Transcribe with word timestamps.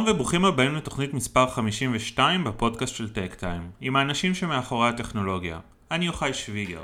שלום 0.00 0.14
וברוכים 0.14 0.44
הבאים 0.44 0.74
לתוכנית 0.74 1.14
מספר 1.14 1.46
52 1.46 2.44
בפודקאסט 2.44 2.94
של 2.94 3.08
טק 3.08 3.34
טיים, 3.34 3.70
עם 3.80 3.96
האנשים 3.96 4.34
שמאחורי 4.34 4.88
הטכנולוגיה. 4.88 5.60
אני 5.90 6.06
יוחאי 6.06 6.34
שוויגר. 6.34 6.82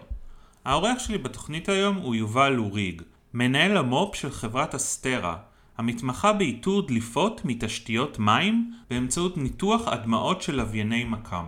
האורח 0.65 0.99
שלי 0.99 1.19
בתוכנית 1.19 1.69
היום 1.69 1.97
הוא 1.97 2.15
יובל 2.15 2.49
לוריג, 2.49 3.03
מנהל 3.35 3.77
המו"פ 3.77 4.15
של 4.15 4.31
חברת 4.31 4.75
אסטרה, 4.75 5.37
המתמחה 5.79 6.33
באיתור 6.33 6.87
דליפות 6.87 7.41
מתשתיות 7.45 8.19
מים 8.19 8.73
באמצעות 8.91 9.37
ניתוח 9.37 9.89
הדמעות 9.89 10.43
של 10.43 10.57
לווייני 10.57 11.05
מכ"ם. 11.05 11.47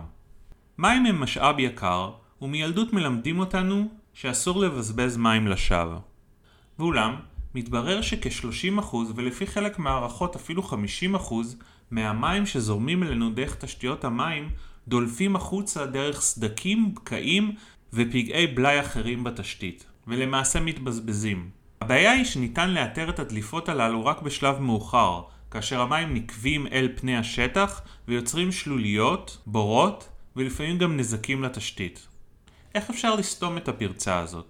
מים 0.77 1.05
הם 1.05 1.21
משאב 1.21 1.59
יקר, 1.59 2.11
ומילדות 2.41 2.93
מלמדים 2.93 3.39
אותנו 3.39 3.87
שאסור 4.13 4.59
לבזבז 4.59 5.17
מים 5.17 5.47
לשווא. 5.47 5.99
ואולם, 6.79 7.15
מתברר 7.55 8.01
שכ-30% 8.01 8.95
ולפי 9.15 9.47
חלק 9.47 9.79
מהערכות 9.79 10.35
אפילו 10.35 10.63
50% 10.63 11.33
מהמים 11.91 12.45
שזורמים 12.45 13.03
אלינו 13.03 13.29
דרך 13.29 13.55
תשתיות 13.55 14.03
המים 14.03 14.49
דולפים 14.87 15.35
החוצה 15.35 15.85
דרך 15.85 16.21
סדקים, 16.21 16.95
בקעים 16.95 17.55
ופגעי 17.93 18.47
בלאי 18.47 18.79
אחרים 18.79 19.23
בתשתית, 19.23 19.85
ולמעשה 20.07 20.59
מתבזבזים. 20.59 21.49
הבעיה 21.81 22.11
היא 22.11 22.25
שניתן 22.25 22.69
לאתר 22.69 23.09
את 23.09 23.19
הדליפות 23.19 23.69
הללו 23.69 24.05
רק 24.05 24.21
בשלב 24.21 24.59
מאוחר, 24.59 25.21
כאשר 25.51 25.81
המים 25.81 26.13
נקבים 26.13 26.67
אל 26.67 26.89
פני 26.95 27.17
השטח 27.17 27.81
ויוצרים 28.07 28.51
שלוליות, 28.51 29.37
בורות 29.45 30.09
ולפעמים 30.35 30.77
גם 30.77 30.97
נזקים 30.97 31.43
לתשתית. 31.43 32.07
איך 32.75 32.89
אפשר 32.89 33.15
לסתום 33.15 33.57
את 33.57 33.67
הפרצה 33.67 34.19
הזאת? 34.19 34.45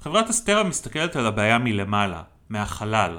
חברת 0.00 0.30
אסטרה 0.30 0.64
מסתכלת 0.64 1.16
על 1.16 1.26
הבעיה 1.26 1.58
מלמעלה, 1.58 2.22
מהחלל. 2.52 3.18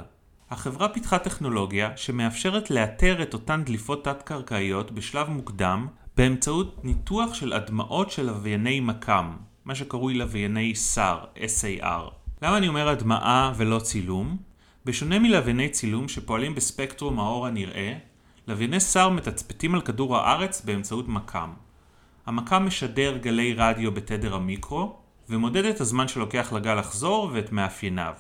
החברה 0.50 0.90
פיתחה 0.90 1.20
טכנולוגיה 1.20 1.98
שמאפשרת 1.98 2.72
לאתר 2.72 3.24
את 3.24 3.34
אותן 3.34 3.64
דליפות 3.64 4.04
תת-קרקעיות 4.04 4.92
בשלב 4.92 5.30
מוקדם 5.30 5.88
באמצעות 6.18 6.84
ניתוח 6.84 7.34
של 7.34 7.54
הדמעות 7.54 8.12
של 8.12 8.26
לווייני 8.26 8.80
מכ"ם, 8.80 9.38
מה 9.66 9.76
שקרוי 9.76 10.14
לווייני 10.14 10.74
SAR, 10.96 11.38
SAR. 11.38 12.12
למה 12.42 12.58
אני 12.58 12.68
אומר 12.68 12.90
הדמעה 12.90 13.54
ולא 13.58 13.80
צילום? 13.80 14.38
בשונה 14.86 15.20
מלווייני 15.20 15.70
צילום 15.70 16.08
שפועלים 16.08 16.56
בספקטרום 16.56 17.20
האור 17.20 17.48
הנראה, 17.48 17.94
לווייני 18.48 18.78
SAR 18.78 19.10
מתצפתים 19.10 19.76
על 19.76 19.82
כדור 19.82 20.18
הארץ 20.18 20.62
באמצעות 20.66 21.08
מכ"ם. 21.08 21.54
המכ"ם 22.26 22.66
משדר 22.66 23.18
גלי 23.18 23.54
רדיו 23.54 23.92
בתדר 23.92 24.36
המיקרו, 24.36 25.00
ומודד 25.30 25.66
את 25.66 25.82
הזמן 25.82 26.08
שלוקח 26.08 26.54
לגל 26.54 26.80
לחזור 26.80 27.30
ואת 27.34 27.52
מאפייניו. 27.52 28.14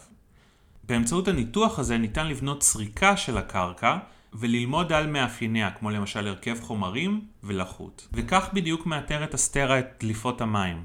באמצעות 0.83 1.27
הניתוח 1.27 1.79
הזה 1.79 1.97
ניתן 1.97 2.27
לבנות 2.27 2.63
סריקה 2.63 3.17
של 3.17 3.37
הקרקע 3.37 3.97
וללמוד 4.33 4.93
על 4.93 5.07
מאפייניה, 5.07 5.71
כמו 5.71 5.89
למשל 5.89 6.27
הרכב 6.27 6.61
חומרים 6.61 7.21
ולחות. 7.43 8.07
וכך 8.13 8.49
בדיוק 8.53 8.85
מאתרת 8.85 9.33
אסטרה 9.33 9.79
את 9.79 9.85
דליפות 9.99 10.41
המים. 10.41 10.83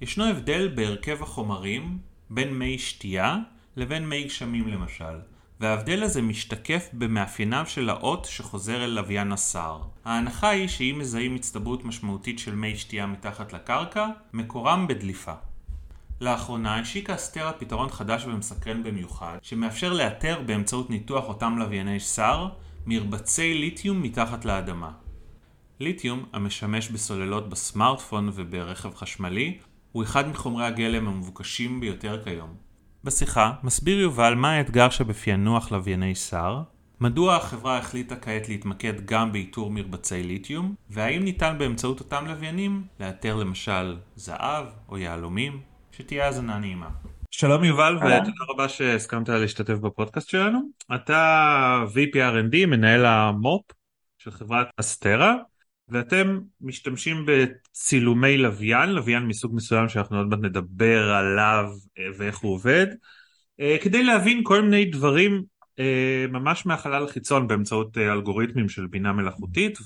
ישנו 0.00 0.24
הבדל 0.24 0.72
בהרכב 0.74 1.22
החומרים 1.22 1.98
בין 2.30 2.58
מי 2.58 2.78
שתייה 2.78 3.38
לבין 3.76 4.08
מי 4.08 4.24
גשמים 4.24 4.68
למשל, 4.68 5.18
וההבדל 5.60 6.02
הזה 6.02 6.22
משתקף 6.22 6.88
במאפייניו 6.92 7.64
של 7.66 7.90
האות 7.90 8.24
שחוזר 8.24 8.84
אל 8.84 8.90
לוויין 8.90 9.32
הסער. 9.32 9.82
ההנחה 10.04 10.48
היא 10.48 10.68
שאם 10.68 10.96
מזהים 10.98 11.34
הצטברות 11.34 11.84
משמעותית 11.84 12.38
של 12.38 12.54
מי 12.54 12.76
שתייה 12.76 13.06
מתחת 13.06 13.52
לקרקע, 13.52 14.06
מקורם 14.32 14.86
בדליפה. 14.86 15.34
לאחרונה 16.20 16.78
השיקה 16.78 17.14
אסטרה 17.14 17.52
פתרון 17.52 17.88
חדש 17.88 18.24
ומסקרן 18.24 18.82
במיוחד, 18.82 19.38
שמאפשר 19.42 19.92
לאתר 19.92 20.42
באמצעות 20.46 20.90
ניתוח 20.90 21.28
אותם 21.28 21.58
לווייני 21.58 22.00
סער, 22.00 22.48
מרבצי 22.86 23.54
ליתיום 23.54 24.02
מתחת 24.02 24.44
לאדמה. 24.44 24.90
ליתיום, 25.80 26.24
המשמש 26.32 26.88
בסוללות 26.88 27.48
בסמארטפון 27.48 28.30
וברכב 28.34 28.94
חשמלי, 28.94 29.58
הוא 29.92 30.02
אחד 30.02 30.28
מחומרי 30.28 30.64
הגלם 30.64 31.08
המבוקשים 31.08 31.80
ביותר 31.80 32.24
כיום. 32.24 32.54
בשיחה 33.04 33.52
מסביר 33.62 34.00
יובל 34.00 34.34
מה 34.34 34.52
האתגר 34.52 34.90
שבפענוח 34.90 35.72
לווייני 35.72 36.14
סער, 36.14 36.62
מדוע 37.00 37.36
החברה 37.36 37.78
החליטה 37.78 38.16
כעת 38.16 38.48
להתמקד 38.48 39.04
גם 39.04 39.32
באיתור 39.32 39.70
מרבצי 39.70 40.22
ליתיום, 40.22 40.74
והאם 40.90 41.24
ניתן 41.24 41.56
באמצעות 41.58 42.00
אותם 42.00 42.26
לוויינים 42.26 42.84
לאתר 43.00 43.36
למשל 43.36 43.96
זהב 44.16 44.66
או 44.88 44.98
יהלומים. 44.98 45.73
שתהיה 45.96 46.26
האזנה 46.26 46.58
נעימה. 46.58 46.88
שלום 47.30 47.64
יובל 47.64 47.96
ותודה 47.96 48.44
רבה 48.48 48.68
שהסכמת 48.68 49.28
להשתתף 49.28 49.74
בפודקאסט 49.74 50.28
שלנו. 50.28 50.60
אתה 50.94 51.84
VP 51.94 52.16
R&D, 52.16 52.66
מנהל 52.66 53.06
המו"פ 53.06 53.62
של 54.18 54.30
חברת 54.30 54.66
אסטרה, 54.76 55.36
ואתם 55.88 56.40
משתמשים 56.60 57.26
בצילומי 57.26 58.36
לוויין, 58.36 58.90
לוויין 58.90 59.22
מסוג 59.22 59.54
מסוים 59.54 59.88
שאנחנו 59.88 60.18
עוד 60.18 60.26
מעט 60.26 60.40
נדבר 60.42 61.12
עליו 61.12 61.64
אה, 61.98 62.04
ואיך 62.18 62.38
הוא 62.38 62.54
עובד, 62.54 62.86
אה, 63.60 63.76
כדי 63.82 64.04
להבין 64.04 64.40
כל 64.44 64.62
מיני 64.62 64.84
דברים 64.84 65.42
אה, 65.78 66.26
ממש 66.28 66.66
מהחלל 66.66 67.04
החיצון 67.04 67.48
באמצעות 67.48 67.98
אלגוריתמים 67.98 68.68
של 68.68 68.86
בינה 68.86 69.12
מלאכותית 69.12 69.78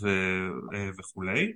וכולי. 0.98 1.52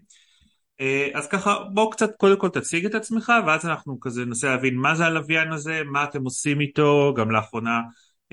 אה, 0.81 1.09
אז 1.15 1.29
ככה 1.29 1.59
בוא 1.75 1.93
קצת 1.93 2.17
קודם 2.17 2.39
כל 2.39 2.49
תציג 2.49 2.87
את 2.87 2.95
עצמך 2.95 3.33
ואז 3.47 3.67
אנחנו 3.67 4.01
כזה 4.01 4.25
ננסה 4.25 4.49
להבין 4.49 4.75
מה 4.75 4.95
זה 4.95 5.05
הלוויין 5.07 5.53
הזה, 5.53 5.81
מה 5.93 6.05
אתם 6.05 6.25
עושים 6.25 6.61
איתו, 6.61 7.15
גם 7.17 7.31
לאחרונה 7.31 7.81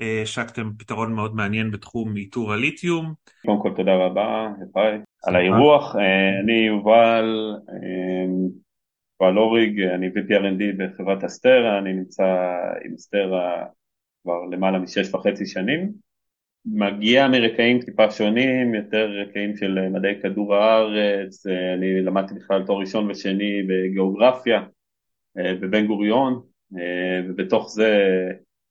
אה, 0.00 0.20
השקתם 0.22 0.70
פתרון 0.78 1.12
מאוד 1.12 1.34
מעניין 1.34 1.70
בתחום 1.70 2.16
איתור 2.16 2.52
הליתיום. 2.52 3.14
קודם 3.46 3.62
כל 3.62 3.72
תודה 3.76 3.94
רבה, 3.94 4.48
היי, 4.74 4.98
על 5.26 5.36
האירוח, 5.36 5.96
אה, 5.96 6.40
אני 6.44 6.66
יובל, 6.66 7.56
יובל 9.20 9.38
אוריג, 9.38 9.80
אני 9.80 10.08
VP 10.08 10.30
R&D 10.30 10.62
בחברת 10.78 11.24
אסטרה, 11.24 11.78
אני 11.78 11.92
נמצא 11.92 12.24
עם 12.84 12.94
אסטרה 12.94 13.64
כבר 14.22 14.44
למעלה 14.50 14.78
משש 14.78 15.14
וחצי 15.14 15.46
שנים. 15.46 16.09
מגיע 16.66 17.28
מרקעים 17.28 17.80
טיפה 17.80 18.10
שונים, 18.10 18.74
יותר 18.74 19.10
רקעים 19.10 19.56
של 19.56 19.88
מדעי 19.88 20.20
כדור 20.22 20.54
הארץ, 20.54 21.46
אני 21.46 22.02
למדתי 22.02 22.34
בכלל 22.34 22.62
תואר 22.66 22.80
ראשון 22.80 23.10
ושני 23.10 23.62
בגיאוגרפיה 23.62 24.62
אה, 25.38 25.54
בבן 25.54 25.86
גוריון, 25.86 26.42
אה, 26.78 27.20
ובתוך 27.28 27.70
זה 27.70 27.92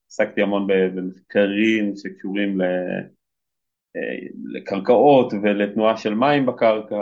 עסקתי 0.09 0.41
המון 0.41 0.67
במחקרים 0.67 1.93
שקשורים 1.95 2.61
אה, 2.61 3.01
לקרקעות 4.45 5.33
ולתנועה 5.33 5.97
של 5.97 6.13
מים 6.13 6.45
בקרקע 6.45 6.95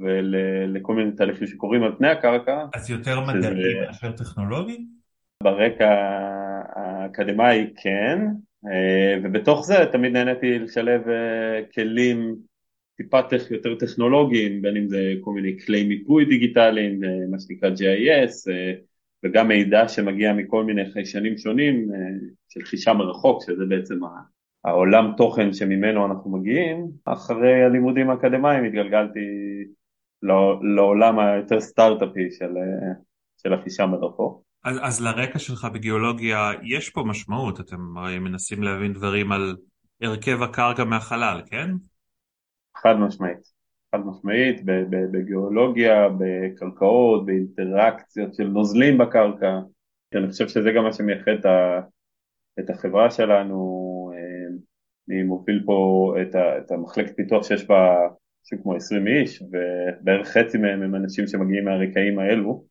ולכל 0.00 0.94
מיני 0.94 1.12
תהליכים 1.12 1.46
שקורים 1.46 1.82
על 1.82 1.96
פני 1.98 2.08
הקרקע. 2.08 2.66
אז 2.74 2.90
יותר 2.90 3.20
מדעי 3.20 3.80
מאשר 3.86 4.12
טכנולוגי? 4.12 4.86
ברקע 5.42 5.88
האקדמאי 6.76 7.72
כן, 7.76 8.18
אה, 8.20 8.49
ובתוך 9.24 9.66
זה 9.66 9.74
תמיד 9.92 10.12
נהניתי 10.12 10.58
לשלב 10.58 11.08
אה, 11.08 11.60
כלים 11.74 12.36
טיפה 12.96 13.20
יותר 13.50 13.74
טכנולוגיים, 13.74 14.62
בין 14.62 14.76
אם 14.76 14.88
זה 14.88 15.14
כל 15.20 15.32
מיני 15.32 15.58
כלי 15.66 15.84
מיפוי 15.84 16.24
דיגיטליים, 16.24 17.04
אה, 17.04 17.08
מה 17.30 17.36
שנקרא 17.40 17.70
GIS, 17.70 18.52
וגם 19.24 19.48
מידע 19.48 19.88
שמגיע 19.88 20.32
מכל 20.32 20.64
מיני 20.64 20.90
חיישנים 20.92 21.38
שונים 21.38 21.88
של 22.48 22.62
חישה 22.62 22.92
מרחוק, 22.92 23.42
שזה 23.46 23.64
בעצם 23.68 23.98
העולם 24.64 25.12
תוכן 25.16 25.52
שממנו 25.52 26.06
אנחנו 26.06 26.30
מגיעים. 26.30 26.86
אחרי 27.04 27.62
הלימודים 27.62 28.10
האקדמיים 28.10 28.64
התגלגלתי 28.64 29.20
לעולם 30.76 31.18
היותר 31.18 31.60
סטארט-אפי 31.60 32.30
של, 32.30 32.54
של 33.42 33.52
החישה 33.52 33.86
מרחוק. 33.86 34.49
אז, 34.64 34.76
אז 34.82 35.00
לרקע 35.00 35.38
שלך 35.38 35.64
בגיאולוגיה 35.74 36.50
יש 36.62 36.90
פה 36.90 37.02
משמעות, 37.06 37.60
אתם 37.60 37.96
הרי 37.96 38.18
מנסים 38.18 38.62
להבין 38.62 38.92
דברים 38.92 39.32
על 39.32 39.56
הרכב 40.02 40.42
הקרקע 40.42 40.84
מהחלל, 40.84 41.42
כן? 41.46 41.70
חד 42.76 42.94
משמעית, 42.94 43.38
חד 43.94 43.98
משמעית, 44.06 44.60
בגיאולוגיה, 44.90 46.08
בקרקעות, 46.18 47.26
באינטראקציות 47.26 48.34
של 48.34 48.46
נוזלים 48.46 48.98
בקרקע, 48.98 49.58
אני 50.14 50.28
חושב 50.30 50.48
שזה 50.48 50.70
גם 50.76 50.84
מה 50.84 50.92
שמייחד 50.92 51.32
את 52.60 52.70
החברה 52.70 53.10
שלנו, 53.10 53.90
אני 55.08 55.22
מוביל 55.22 55.62
פה 55.66 56.14
את, 56.22 56.34
את 56.34 56.70
המחלקת 56.70 57.16
פיתוח 57.16 57.48
שיש 57.48 57.66
בה 57.66 57.96
משהו 58.44 58.62
כמו 58.62 58.74
20 58.74 59.06
איש, 59.06 59.42
ובערך 59.42 60.28
חצי 60.28 60.58
מהם 60.58 60.82
הם 60.82 60.94
אנשים 60.94 61.26
שמגיעים 61.26 61.64
מהרקעים 61.64 62.18
האלו. 62.18 62.64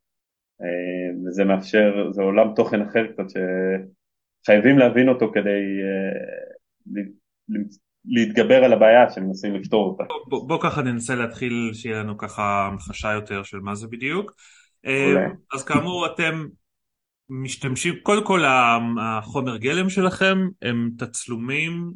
אה, 0.62 1.28
וזה 1.28 1.46
מאפשר, 1.46 2.12
זה 2.12 2.22
עולם 2.22 2.48
תוכן 2.56 2.82
אחר 2.82 3.08
קצת 3.08 3.24
שחייבים 4.44 4.78
להבין 4.78 5.10
אותו 5.10 5.32
כדי 5.34 5.62
אה, 5.84 7.02
להתגבר 8.06 8.64
על 8.64 8.74
הבעיה 8.74 9.10
שמנסים 9.10 9.56
לפתור 9.56 9.90
אותה. 9.90 10.04
בוא, 10.30 10.48
בוא 10.48 10.60
ככה 10.62 10.82
ננסה 10.82 11.16
להתחיל 11.16 11.72
שיהיה 11.74 12.00
לנו 12.00 12.18
ככה 12.18 12.68
המחשה 12.68 13.14
יותר 13.14 13.44
של 13.44 13.60
מה 13.60 13.76
זה 13.76 13.88
בדיוק. 13.88 14.34
אה, 14.86 15.06
אולי. 15.12 15.26
אז 15.54 15.64
כאמור 15.64 16.06
אתם 16.06 16.46
משתמשים, 17.30 17.94
קודם 18.04 18.26
כל 18.26 18.44
החומר 19.02 19.58
גלם 19.58 19.90
שלכם 19.90 20.38
הם 20.62 20.90
תצלומים, 20.98 21.92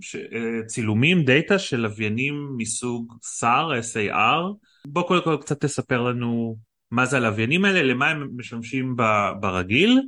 צילומים, 0.66 1.24
דאטה 1.24 1.60
של 1.60 1.80
לוויינים 1.80 2.54
מסוג 2.58 3.14
SAR, 3.14 3.94
SAR. 3.94 4.68
בוא 4.88 5.08
קודם 5.08 5.24
כל 5.24 5.38
קצת 5.42 5.62
תספר 5.62 6.02
לנו 6.02 6.58
מה 6.94 7.06
זה 7.06 7.18
הלוויינים 7.18 7.66
האלה, 7.66 7.84
למה 7.84 8.10
הם 8.10 8.30
משמשים 8.36 8.96
ברגיל, 9.40 10.02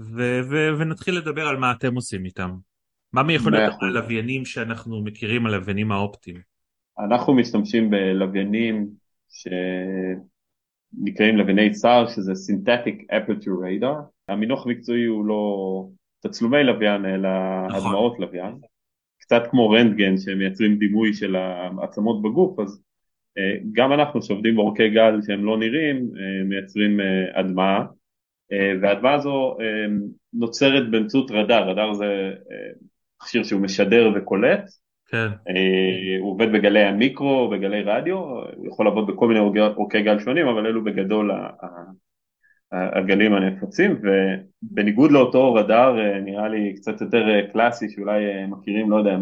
ו- 0.00 0.40
ו- 0.50 0.78
ונתחיל 0.78 1.18
לדבר 1.18 1.48
על 1.48 1.56
מה 1.56 1.72
אתם 1.72 1.94
עושים 1.94 2.24
איתם. 2.24 2.50
מה 3.12 3.22
מיכולות 3.22 3.60
הלוויינים 3.80 4.44
שאנחנו 4.44 5.04
מכירים, 5.04 5.46
הלוויינים 5.46 5.92
האופטיים? 5.92 6.36
אנחנו 6.98 7.34
משתמשים 7.34 7.90
בלוויינים 7.90 8.88
שנקראים 10.98 11.36
לווייני 11.36 11.70
SAR, 11.70 12.08
שזה 12.08 12.32
Synthetic 12.32 13.12
Aperture 13.12 13.58
Radar. 13.64 13.94
המינוח 14.28 14.66
המקצועי 14.66 15.04
הוא 15.04 15.26
לא 15.26 15.84
תצלומי 16.20 16.64
לוויין, 16.64 17.06
אלא 17.06 17.28
נכון. 17.68 17.80
הדמעות 17.80 18.20
לוויין. 18.20 18.54
קצת 19.20 19.42
כמו 19.50 19.70
רנטגן 19.70 20.18
שמייצרים 20.18 20.78
דימוי 20.78 21.14
של 21.14 21.36
העצמות 21.36 22.22
בגוף, 22.22 22.60
אז 22.60 22.82
גם 23.72 23.92
אנחנו 23.92 24.22
שעובדים 24.22 24.56
באורכי 24.56 24.90
גל 24.90 25.20
שהם 25.26 25.44
לא 25.44 25.58
נראים, 25.58 25.96
אה, 25.96 26.44
מייצרים 26.44 27.00
אה, 27.00 27.40
הדמעה, 27.40 27.86
וההדמעה 28.82 29.14
הזו 29.14 29.56
נוצרת 30.32 30.90
באמצעות 30.90 31.30
רדאר, 31.30 31.70
רדאר 31.70 31.94
זה 31.94 32.32
מכשיר 33.22 33.44
שהוא 33.44 33.60
משדר 33.60 34.12
וקולט, 34.14 34.64
כן. 35.10 35.26
הוא 36.20 36.32
עובד 36.32 36.52
בגלי 36.52 36.84
המיקרו, 36.84 37.48
בגלי 37.48 37.82
רדיו, 37.82 38.16
הוא 38.56 38.66
יכול 38.66 38.86
לעבוד 38.86 39.06
בכל 39.06 39.28
מיני 39.28 39.40
אורכי 39.76 40.02
גל 40.02 40.18
שונים, 40.18 40.48
אבל 40.48 40.66
אלו 40.66 40.84
בגדול 40.84 41.30
הגלים 42.72 43.34
הנפוצים, 43.34 44.00
ובניגוד 44.02 45.12
לאותו 45.12 45.54
רדאר 45.54 46.18
נראה 46.20 46.48
לי 46.48 46.74
קצת 46.74 47.00
יותר 47.00 47.46
קלאסי 47.52 47.88
שאולי 47.88 48.46
מכירים, 48.46 48.90
לא 48.90 48.96
יודע, 48.96 49.16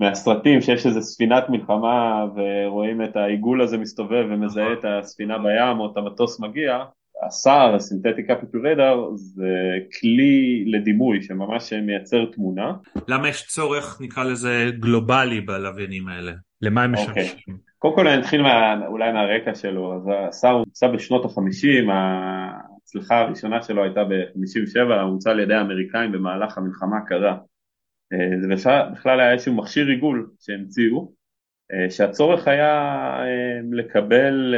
מהסרטים 0.00 0.60
שיש 0.60 0.86
איזה 0.86 1.00
ספינת 1.00 1.44
מלחמה 1.48 2.24
ורואים 2.34 3.04
את 3.04 3.16
העיגול 3.16 3.62
הזה 3.62 3.78
מסתובב 3.78 4.26
ומזהה 4.30 4.72
את 4.72 4.84
הספינה 4.84 5.38
בים 5.38 5.78
או 5.80 5.92
את 5.92 5.96
המטוס 5.96 6.40
מגיע, 6.40 6.78
הסער, 7.26 7.74
הסינתטיקה 7.74 8.34
פיטורדר, 8.34 9.08
זה 9.14 9.78
כלי 10.00 10.64
לדימוי 10.66 11.22
שממש 11.22 11.72
מייצר 11.72 12.24
תמונה. 12.24 12.72
למה 13.08 13.28
יש 13.28 13.46
צורך, 13.46 13.98
נקרא 14.00 14.24
לזה, 14.24 14.70
גלובלי 14.78 15.40
בלוויינים 15.40 16.08
האלה? 16.08 16.32
למה 16.62 16.82
הם 16.82 16.94
אוקיי. 16.94 17.24
משמשים? 17.24 17.54
Okay. 17.54 17.70
קודם 17.78 17.94
כל 17.94 18.08
אני 18.08 18.20
אתחיל 18.20 18.42
מה, 18.42 18.86
אולי 18.86 19.12
מהרקע 19.12 19.54
שלו, 19.54 19.94
אז 19.94 20.08
הסער 20.28 20.54
הוצא 20.54 20.88
בשנות 20.88 21.24
החמישים, 21.24 21.90
ההצלחה 21.90 23.18
הראשונה 23.18 23.62
שלו 23.62 23.82
הייתה 23.82 24.04
ב-57, 24.04 24.92
הוצא 24.92 25.30
על 25.30 25.40
ידי 25.40 25.54
האמריקאים 25.54 26.12
במהלך 26.12 26.58
המלחמה 26.58 26.96
הקרה. 26.98 27.36
אה, 28.12 28.40
זה 28.40 28.70
בכלל 28.92 29.20
היה 29.20 29.32
איזשהו 29.32 29.54
מכשיר 29.54 29.86
ריגול 29.86 30.30
שהמציאו, 30.40 31.12
אה, 31.72 31.90
שהצורך 31.90 32.48
היה 32.48 32.72
אה, 33.22 33.60
לקבל 33.72 34.54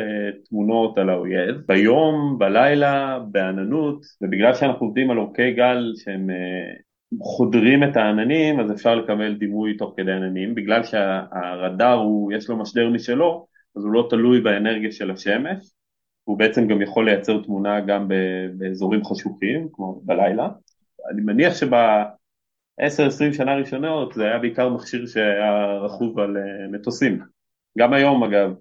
תמונות 0.49 0.99
על 0.99 1.11
האויב. 1.11 1.57
ביום, 1.67 2.37
בלילה, 2.39 3.19
בעננות, 3.31 4.01
ובגלל 4.23 4.55
שאנחנו 4.55 4.87
עובדים 4.87 5.11
על 5.11 5.19
אורכי 5.19 5.53
גל 5.53 5.93
שהם 5.97 6.31
חודרים 7.21 7.85
את 7.85 7.97
העננים, 7.97 8.61
אז 8.61 8.73
אפשר 8.73 8.95
לקבל 8.95 9.35
דימוי 9.35 9.77
תוך 9.77 9.95
כדי 9.97 10.13
עננים, 10.13 10.55
בגלל 10.55 10.83
שהרדאר 10.83 11.99
הוא, 11.99 12.33
יש 12.33 12.49
לו 12.49 12.57
משדר 12.57 12.91
משלו, 12.91 13.47
אז 13.77 13.85
הוא 13.85 13.93
לא 13.93 14.07
תלוי 14.11 14.41
באנרגיה 14.41 14.93
של 14.93 15.11
השמש, 15.11 15.71
הוא 16.25 16.39
בעצם 16.39 16.67
גם 16.67 16.83
יכול 16.83 17.05
לייצר 17.05 17.43
תמונה 17.43 17.81
גם 17.81 18.09
באזורים 18.59 19.05
חשוכים, 19.05 19.69
כמו 19.73 20.01
בלילה. 20.05 20.49
אני 21.11 21.21
מניח 21.21 21.55
שב... 21.55 21.71
10-20 22.81 22.85
שנה 23.33 23.55
ראשונות 23.55 24.13
זה 24.13 24.25
היה 24.25 24.39
בעיקר 24.39 24.69
מכשיר 24.69 25.07
שהיה 25.07 25.79
רכוב 25.85 26.19
על 26.19 26.37
אה, 26.37 26.69
מטוסים. 26.73 27.21
גם 27.79 27.93
היום 27.93 28.25
אגב, 28.25 28.55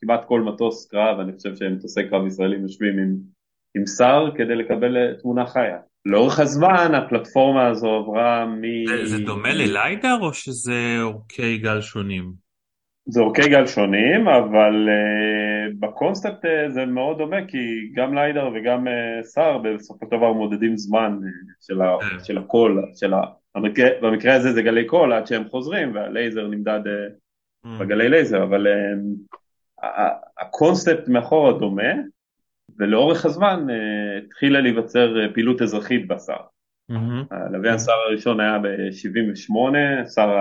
כמעט 0.00 0.24
כל 0.24 0.40
מטוס 0.40 0.90
קרב, 0.90 1.20
אני 1.20 1.32
חושב 1.32 1.56
שמטוסי 1.56 2.08
קרב 2.10 2.26
ישראלים 2.26 2.62
יושבים 2.62 2.98
עם, 2.98 3.16
עם 3.76 3.86
SAR 3.86 4.30
כדי 4.36 4.54
לקבל 4.56 4.96
אה, 4.96 5.14
תמונה 5.22 5.46
חיה. 5.46 5.78
לאורך 6.06 6.40
הזמן 6.40 6.94
הפלטפורמה 6.94 7.66
הזו 7.66 7.88
עברה 7.88 8.46
מ... 8.46 8.86
זה, 8.86 9.06
זה 9.06 9.24
דומה 9.24 9.52
ל 9.52 9.63
LiDAR 9.63 10.18
או 10.20 10.34
שזה 10.34 10.98
אורכי 11.02 11.58
גל 11.58 11.80
שונים? 11.80 12.32
זה 13.06 13.20
אורכי 13.20 13.48
גל 13.48 13.66
שונים, 13.66 14.28
אבל 14.28 14.88
אה, 14.88 15.49
בקונספט 15.80 16.44
אה, 16.44 16.70
זה 16.70 16.86
מאוד 16.86 17.18
דומה 17.18 17.46
כי 17.48 17.92
גם 17.94 18.14
LiDAR 18.14 18.50
וגם 18.54 18.86
אה, 18.86 19.22
SAR 19.22 19.58
בסופו 19.58 20.06
של 20.06 20.16
דבר 20.16 20.32
מודדים 20.32 20.76
זמן 20.76 21.18
אה, 21.22 21.66
של, 21.66 21.82
ה, 21.82 21.96
yeah. 21.98 22.24
של 22.24 22.38
הקול, 22.38 22.84
של 22.94 23.14
ה, 23.14 23.22
המקרה, 23.54 23.88
במקרה 24.02 24.34
הזה 24.34 24.52
זה 24.52 24.62
גלי 24.62 24.86
קול 24.86 25.12
עד 25.12 25.26
שהם 25.26 25.48
חוזרים 25.48 25.94
וה 25.94 26.09
LiDAR 26.09 26.46
נמדד 26.46 26.80
mm. 26.86 27.68
בגלי 27.80 28.08
לייזר, 28.08 28.42
אבל 28.42 28.66
הקונספט 30.38 31.08
מאחורה 31.08 31.58
דומה 31.58 31.92
ולאורך 32.78 33.24
הזמן 33.24 33.66
התחילה 34.24 34.60
להיווצר 34.60 35.32
פעילות 35.34 35.62
אזרחית 35.62 36.08
בסאר. 36.08 36.40
Mm-hmm. 36.92 37.26
הלוויין 37.30 37.78
סאר 37.78 37.94
הראשון 37.94 38.40
היה 38.40 38.58
ב-78, 38.58 39.54
סאר 40.06 40.36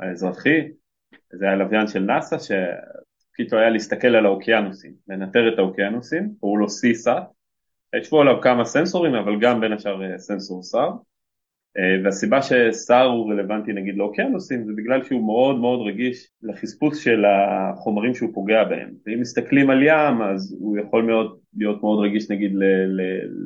האזרחי 0.00 0.68
זה 1.32 1.46
היה 1.46 1.56
לוויין 1.56 1.86
של 1.86 2.00
נאסא 2.00 2.38
שתפקידו 3.36 3.56
היה 3.56 3.70
להסתכל 3.70 4.08
על 4.08 4.26
האוקיינוסים, 4.26 4.92
לנטר 5.08 5.54
את 5.54 5.58
האוקיינוסים, 5.58 6.34
קראו 6.40 6.56
לו 6.56 6.66
CSAT, 6.66 7.22
ישבו 7.96 8.20
עליו 8.20 8.40
כמה 8.42 8.64
סנסורים 8.64 9.14
אבל 9.14 9.40
גם 9.40 9.60
בין 9.60 9.72
השאר 9.72 10.02
אה, 10.02 10.18
סנסור 10.18 10.62
סאר 10.62 10.90
אה, 11.78 12.04
והסיבה 12.04 12.40
שסאר 12.42 13.04
הוא 13.04 13.32
רלוונטי 13.32 13.72
נגיד 13.72 13.96
לאוקיינוסים 13.96 14.64
זה 14.64 14.72
בגלל 14.76 15.04
שהוא 15.04 15.26
מאוד 15.26 15.56
מאוד 15.56 15.88
רגיש 15.88 16.28
לחספוס 16.42 16.98
של 16.98 17.24
החומרים 17.24 18.14
שהוא 18.14 18.30
פוגע 18.34 18.64
בהם. 18.64 18.90
ואם 19.06 19.20
מסתכלים 19.20 19.70
על 19.70 19.82
ים 19.82 20.22
אז 20.22 20.56
הוא 20.60 20.78
יכול 20.78 21.02
מאוד 21.02 21.38
להיות 21.56 21.82
מאוד 21.82 22.04
רגיש 22.04 22.30
נגיד 22.30 22.52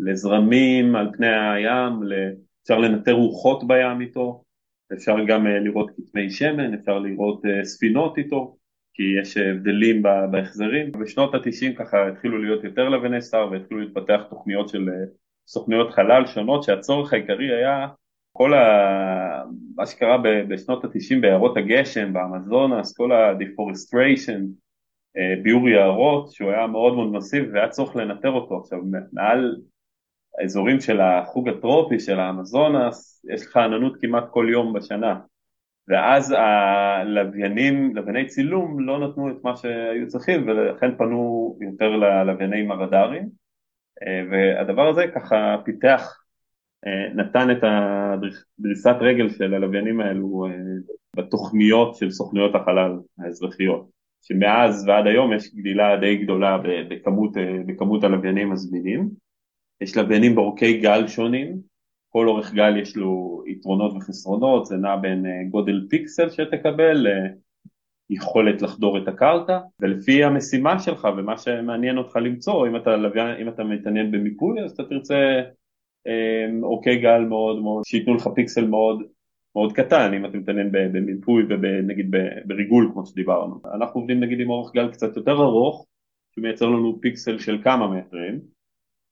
לזרמים 0.04 0.96
על 0.96 1.10
פני 1.12 1.28
הים, 1.28 1.92
אפשר 2.62 2.78
לנטר 2.78 3.12
רוחות 3.12 3.66
בים 3.68 4.00
איתו. 4.00 4.42
אפשר 4.92 5.16
גם 5.26 5.46
אה, 5.46 5.58
לראות 5.58 5.90
כתמי 5.96 6.30
שמן, 6.30 6.74
אפשר 6.74 6.98
לראות 6.98 7.42
ספינות 7.62 8.18
איתו, 8.18 8.56
כי 8.94 9.02
יש 9.22 9.36
הבדלים 9.36 10.02
בהחזרים. 10.30 10.92
בשנות 10.92 11.34
ה-90 11.34 11.78
ככה 11.78 12.08
התחילו 12.08 12.38
להיות 12.38 12.64
יותר 12.64 12.88
לבני 12.88 13.22
סטאר 13.22 13.50
והתחילו 13.50 13.80
להתפתח 13.80 14.20
תוכניות 14.30 14.68
של 14.68 14.88
אה, 14.88 15.04
סוכנויות 15.48 15.90
חלל 15.90 16.26
שונות, 16.26 16.62
שהצורך 16.62 17.12
העיקרי 17.12 17.54
היה 17.54 17.88
כל 18.32 18.54
ה... 18.54 19.44
מה 19.76 19.86
שקרה 19.86 20.18
בשנות 20.48 20.84
ה-90 20.84 21.20
בעיירות 21.20 21.56
הגשם, 21.56 22.12
באמזונס, 22.12 22.96
כל 22.96 23.12
ה-deforestation, 23.12 24.40
ביור 25.42 25.68
יערות, 25.68 26.32
שהוא 26.32 26.50
היה 26.50 26.66
מאוד 26.66 26.94
מאוד 26.94 27.12
מסיבי 27.12 27.50
והיה 27.50 27.68
צורך 27.68 27.96
לנטר 27.96 28.30
אותו. 28.30 28.58
עכשיו 28.58 28.78
מעל 29.12 29.56
האזורים 30.38 30.80
של 30.80 31.00
החוג 31.00 31.48
הטרופי 31.48 32.00
של 32.00 32.20
האמזונס, 32.20 33.24
יש 33.34 33.46
לך 33.46 33.56
עננות 33.56 34.00
כמעט 34.00 34.24
כל 34.30 34.46
יום 34.50 34.72
בשנה 34.72 35.20
ואז 35.88 36.34
הלוויינים, 36.38 37.96
לווייני 37.96 38.26
צילום 38.26 38.80
לא 38.80 39.08
נתנו 39.08 39.30
את 39.30 39.44
מה 39.44 39.56
שהיו 39.56 40.08
צריכים 40.08 40.48
ולכן 40.48 40.96
פנו 40.96 41.56
יותר 41.60 41.96
ללוויינים 41.96 42.70
הרדאריים 42.70 43.28
והדבר 44.30 44.88
הזה 44.88 45.04
ככה 45.14 45.56
פיתח, 45.64 46.22
נתן 47.14 47.50
את 47.50 47.62
הדריסת 47.62 48.96
רגל 49.00 49.28
של 49.28 49.54
הלוויינים 49.54 50.00
האלו 50.00 50.46
בתוכניות 51.16 51.94
של 51.94 52.10
סוכנויות 52.10 52.54
החלל 52.54 52.92
האזרחיות 53.18 53.88
שמאז 54.22 54.88
ועד 54.88 55.06
היום 55.06 55.32
יש 55.32 55.54
גדילה 55.54 55.96
די 55.96 56.16
גדולה 56.16 56.58
בכמות, 56.88 57.30
בכמות 57.66 58.04
הלוויינים 58.04 58.52
הזמינים. 58.52 59.08
יש 59.80 59.96
לוויינים 59.96 60.34
באורכי 60.34 60.78
גל 60.78 61.06
שונים, 61.06 61.56
כל 62.12 62.28
אורך 62.28 62.54
גל 62.54 62.76
יש 62.76 62.96
לו 62.96 63.42
יתרונות 63.46 63.92
וחסרונות, 63.96 64.66
זה 64.66 64.76
נע 64.76 64.96
בין 64.96 65.26
אה, 65.26 65.44
גודל 65.50 65.86
פיקסל 65.90 66.30
שתקבל 66.30 67.06
ליכולת 68.10 68.62
לחדור 68.62 68.98
את 68.98 69.08
הקרקע, 69.08 69.58
ולפי 69.80 70.24
המשימה 70.24 70.78
שלך 70.78 71.08
ומה 71.16 71.38
שמעניין 71.38 71.98
אותך 71.98 72.16
למצוא, 72.16 72.68
אם 72.68 72.76
אתה, 72.76 72.94
אם 73.42 73.48
אתה 73.48 73.64
מתעניין 73.64 74.10
במיפוי 74.10 74.60
אז 74.64 74.70
אתה 74.70 74.84
תרצה 74.84 75.42
אה, 76.06 76.46
אורכי 76.62 76.96
גל 76.96 77.20
מאוד 77.20 77.62
מאוד, 77.62 77.82
שייתנו 77.84 78.14
לך 78.14 78.28
פיקסל 78.34 78.66
מאוד 78.66 79.02
מאוד 79.56 79.72
קטן, 79.72 80.14
אם 80.14 80.26
אתה 80.26 80.38
מתעניין 80.38 80.68
במיפוי 80.72 81.42
ונגיד 81.48 82.14
בריגול 82.44 82.90
כמו 82.92 83.06
שדיברנו. 83.06 83.60
אנחנו 83.74 84.00
עובדים 84.00 84.20
נגיד 84.20 84.40
עם 84.40 84.50
אורך 84.50 84.74
גל 84.74 84.88
קצת 84.92 85.16
יותר 85.16 85.32
ארוך, 85.32 85.86
שמייצר 86.34 86.66
לנו 86.66 86.98
פיקסל 87.00 87.38
של 87.38 87.58
כמה 87.64 87.88
מטרים, 87.88 88.40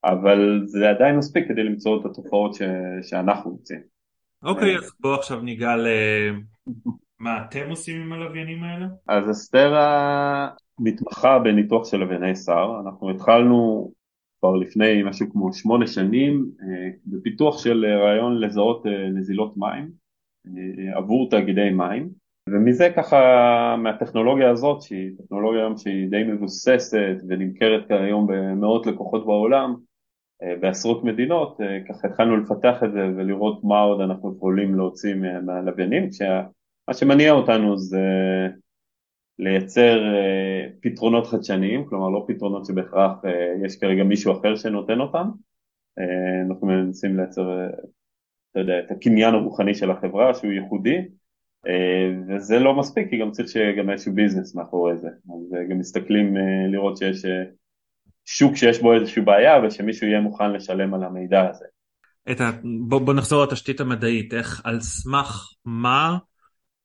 אבל 0.05 0.63
זה 0.65 0.91
עדיין 0.91 1.17
מספיק 1.17 1.49
כדי 1.49 1.63
למצוא 1.63 2.01
את 2.01 2.07
התופעות 2.07 2.55
ש... 2.55 2.63
שאנחנו 3.03 3.51
רוצים. 3.51 3.81
אוקיי, 4.43 4.77
אז 4.77 4.93
בוא 5.01 5.15
עכשיו 5.15 5.41
ניגע 5.41 5.77
ל... 5.77 5.87
מה 7.21 7.43
אתם 7.43 7.71
עושים 7.71 8.01
עם 8.01 8.13
הלוויינים 8.13 8.65
האלה? 8.65 8.87
אז 9.09 9.31
אסתרה 9.31 10.49
מתמחה 10.81 11.39
בניתוח 11.39 11.91
של 11.91 11.97
לווייני 11.97 12.37
שר, 12.37 12.81
אנחנו 12.85 13.11
התחלנו 13.11 13.91
כבר 14.41 14.57
לפני 14.57 15.03
משהו 15.03 15.33
כמו 15.33 15.53
שמונה 15.53 15.87
שנים 15.87 16.47
בפיתוח 17.07 17.59
של 17.59 17.85
רעיון 17.85 18.41
לזהות 18.41 18.87
נזילות 19.15 19.57
מים 19.57 19.91
עבור 20.95 21.31
תאגידי 21.31 21.71
מים 21.71 22.09
ומזה 22.51 22.93
ככה 22.97 23.19
מהטכנולוגיה 23.79 24.51
הזאת 24.51 24.83
שהיא 24.83 25.11
טכנולוגיה 25.19 25.61
היום 25.61 25.77
שהיא 25.77 26.11
די 26.11 26.25
מבוססת 26.25 27.17
ונמכרת 27.29 27.91
היום 27.91 28.27
במאות 28.27 28.87
לקוחות 28.87 29.27
בעולם 29.27 29.75
בעשרות 30.61 31.05
מדינות, 31.05 31.61
ככה 31.89 32.09
התחלנו 32.09 32.37
לפתח 32.37 32.83
את 32.85 32.93
זה 32.93 33.07
ולראות 33.17 33.65
מה 33.65 33.81
עוד 33.81 34.01
אנחנו 34.01 34.35
יכולים 34.37 34.75
להוציא 34.75 35.15
מהלוויינים, 35.43 36.11
כשמה 36.11 36.95
שמניע 36.95 37.33
אותנו 37.33 37.79
זה 37.79 38.01
לייצר 39.39 40.01
פתרונות 40.83 41.27
חדשניים, 41.27 41.87
כלומר 41.87 42.09
לא 42.09 42.25
פתרונות 42.29 42.67
שבהכרח 42.67 43.23
יש 43.65 43.81
כרגע 43.81 44.05
מישהו 44.05 44.33
אחר 44.33 44.57
שנותן 44.57 45.01
אותם, 45.01 45.29
אנחנו 46.49 46.67
מנסים 46.67 47.17
לייצר, 47.17 47.67
אתה 48.51 48.61
יודע, 48.61 48.79
את 48.79 48.91
הקניין 48.91 49.35
הרוחני 49.35 49.75
של 49.75 49.91
החברה 49.91 50.35
שהוא 50.35 50.53
ייחודי, 50.53 51.09
וזה 52.29 52.59
לא 52.59 52.75
מספיק 52.75 53.11
כי 53.11 53.19
גם 53.19 53.31
צריך 53.31 53.49
שיהיה 53.49 53.77
גם 53.77 53.91
איזשהו 53.91 54.13
ביזנס 54.13 54.55
מאחורי 54.55 54.97
זה, 54.97 55.09
אז 55.09 55.55
גם 55.71 55.79
מסתכלים 55.79 56.37
לראות 56.73 56.97
שיש 56.97 57.25
שוק 58.31 58.57
שיש 58.57 58.83
בו 58.83 58.95
איזושהי 58.95 59.23
בעיה 59.23 59.53
ושמישהו 59.65 60.07
יהיה 60.07 60.21
מוכן 60.21 60.53
לשלם 60.53 60.95
על 60.95 61.05
המידע 61.05 61.49
הזה. 61.51 61.65
ה... 62.41 62.51
בוא, 62.89 63.01
בוא 63.01 63.15
נחזור 63.15 63.45
לתשתית 63.45 63.81
המדעית, 63.81 64.35
איך 64.35 64.61
על 64.65 64.81
סמך 64.81 65.53
מה 65.65 66.19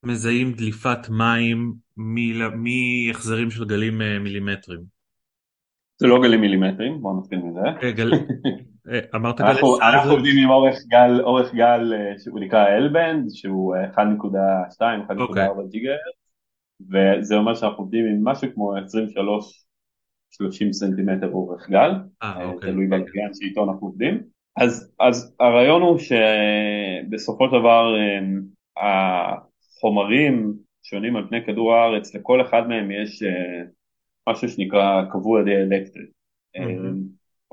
מזהים 0.04 0.52
דליפת 0.54 1.10
מים 1.10 1.74
מהחזרים 1.98 3.52
של 3.52 3.66
גלים 3.66 4.02
אה, 4.02 4.20
מילימטריים? 4.20 4.82
זה 5.98 6.08
לא 6.08 6.22
גלים 6.22 6.42
מילימטריים, 6.42 7.02
בואו 7.02 7.20
נתחיל 7.20 7.40
מזה. 7.40 7.60
אה, 7.84 7.92
גל... 7.92 8.12
אה, 8.92 9.00
אמרת 9.16 9.42
גל... 9.42 9.48
אנחנו, 9.48 9.80
אנחנו 9.82 10.12
עובדים 10.12 10.44
עם 10.44 10.50
אורך 10.50 10.76
גל, 10.88 11.22
אורך 11.22 11.54
גל 11.54 11.94
שהוא 12.24 12.40
נקרא 12.40 12.68
אלבנד, 12.68 13.26
שהוא 13.30 13.76
1.2, 13.96 14.00
1.4 14.00 15.14
okay. 15.20 15.68
גיגה 15.70 15.94
וזה 16.92 17.36
אומר 17.36 17.56
שאנחנו 17.56 17.84
עובדים 17.84 18.06
עם 18.06 18.24
משהו 18.24 18.48
כמו 18.54 18.76
23 18.78 19.63
30 20.34 20.74
סנטימטר 20.74 21.32
אורך 21.32 21.70
גל, 21.70 21.92
אה, 22.24 22.46
אוקיי. 22.46 22.72
תלוי 22.72 22.88
בלוויין 22.88 23.34
שאיתו 23.34 23.64
אנחנו 23.64 23.88
עובדים. 23.88 24.24
אז, 24.58 24.94
אז 25.00 25.36
הרעיון 25.40 25.82
הוא 25.82 25.98
שבסופו 25.98 27.46
של 27.46 27.60
דבר 27.60 27.96
החומרים 28.78 30.54
שונים 30.84 31.16
על 31.16 31.28
פני 31.30 31.46
כדור 31.46 31.74
הארץ, 31.74 32.16
לכל 32.16 32.42
אחד 32.42 32.68
מהם 32.68 32.92
יש 32.92 33.24
משהו 34.30 34.50
שנקרא 34.50 35.04
קבוע 35.12 35.44
דיאלקטרי. 35.44 36.06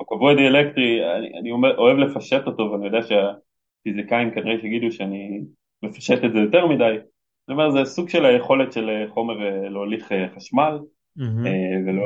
הקבוע 0.01 0.35
דיאלקטרי, 0.35 1.17
אני, 1.17 1.39
אני 1.41 1.51
אומר, 1.51 1.79
אוהב 1.79 1.99
לפשט 1.99 2.47
אותו 2.47 2.63
ואני 2.63 2.87
יודע 2.87 3.01
שהפיזיקאים 3.03 4.31
כנראה 4.31 4.61
שיגידו 4.61 4.93
שאני 4.93 5.41
מפשט 5.83 6.25
את 6.25 6.33
זה 6.33 6.39
יותר 6.39 6.67
מדי, 6.67 6.97
זאת 7.51 7.51
אומרת 7.51 7.73
זה 7.73 7.85
סוג 7.85 8.09
של 8.09 8.25
היכולת 8.25 8.73
של 8.73 9.07
חומר 9.09 9.35
להוליך 9.69 10.13
חשמל, 10.37 10.79
mm-hmm. 10.79 11.00
ולא, 11.87 12.03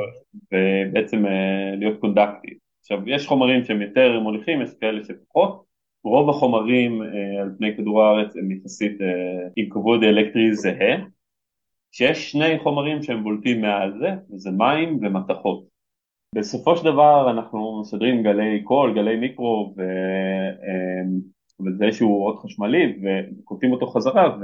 ובעצם 0.51 1.25
אה, 1.25 1.75
להיות 1.75 1.99
קונדקטיב. 1.99 2.53
עכשיו 2.81 3.09
יש 3.09 3.27
חומרים 3.27 3.63
שהם 3.63 3.81
יותר 3.81 4.19
מוליכים, 4.19 4.61
יש 4.61 4.69
כאלה 4.81 5.03
שפחות, 5.03 5.63
רוב 6.03 6.29
החומרים 6.29 7.03
אה, 7.03 7.41
על 7.41 7.51
פני 7.57 7.77
כדור 7.77 8.03
הארץ 8.03 8.37
הם 8.37 8.51
יחסית 8.51 8.97
עם 9.55 9.69
כבוד 9.69 10.03
אלקטרי 10.03 10.55
זהה, 10.55 10.95
שיש 11.91 12.31
שני 12.31 12.59
חומרים 12.59 13.03
שהם 13.03 13.23
בולטים 13.23 13.61
מעל 13.61 13.93
זה, 13.99 14.09
וזה 14.33 14.51
מים 14.51 14.99
ומתכות. 15.01 15.65
בסופו 16.35 16.77
של 16.77 16.85
דבר 16.85 17.31
אנחנו 17.31 17.81
מסדרים 17.81 18.23
גלי 18.23 18.63
קול, 18.63 18.95
גלי 18.95 19.15
מיקרו 19.15 19.73
ו... 19.77 19.81
וזה 21.65 21.85
איזשהו 21.85 22.25
אות 22.25 22.39
חשמלי 22.39 22.99
וקוטעים 23.03 23.71
אותו 23.71 23.87
חזרה. 23.87 24.37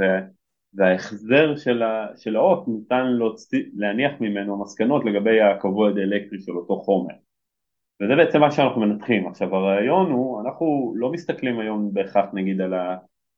וההחזר 0.74 1.56
של, 1.56 1.84
ה, 1.84 2.08
של 2.18 2.36
האות 2.36 2.68
ניתן 2.68 3.08
להוציא, 3.08 3.64
להניח 3.74 4.12
ממנו 4.20 4.62
מסקנות 4.62 5.06
לגבי 5.06 5.42
הקבוע 5.42 5.90
הדיאלקטרי 5.90 6.40
של 6.40 6.52
אותו 6.52 6.78
חומר. 6.78 7.14
וזה 8.02 8.16
בעצם 8.16 8.40
מה 8.40 8.52
שאנחנו 8.52 8.82
מנתחים. 8.82 9.28
עכשיו 9.28 9.56
הרעיון 9.56 10.12
הוא, 10.12 10.42
אנחנו 10.42 10.94
לא 10.96 11.12
מסתכלים 11.12 11.60
היום 11.60 11.94
בהכרח 11.94 12.26
נגיד 12.34 12.62
על, 12.62 12.74
ה, 12.74 12.98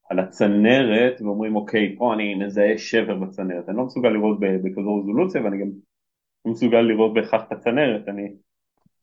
על 0.10 0.20
הצנרת 0.20 1.22
ואומרים 1.22 1.56
אוקיי 1.56 1.96
פה 1.98 2.13
אני 2.13 2.36
מזהה 2.36 2.78
שבר 2.78 3.16
בצנרת, 3.16 3.70
אני 3.70 3.78
לא 3.78 3.84
מסוגל 3.84 4.10
לראות 4.10 4.40
בכזו 4.40 5.00
רזולוציה 5.00 5.44
ואני 5.44 5.62
גם 5.62 5.68
לא 6.46 6.52
מסוגל 6.52 6.82
לראות 6.82 7.13
בהכרח 7.13 7.44
את 7.48 7.52
הצנרת, 7.52 8.10
אני 8.10 8.34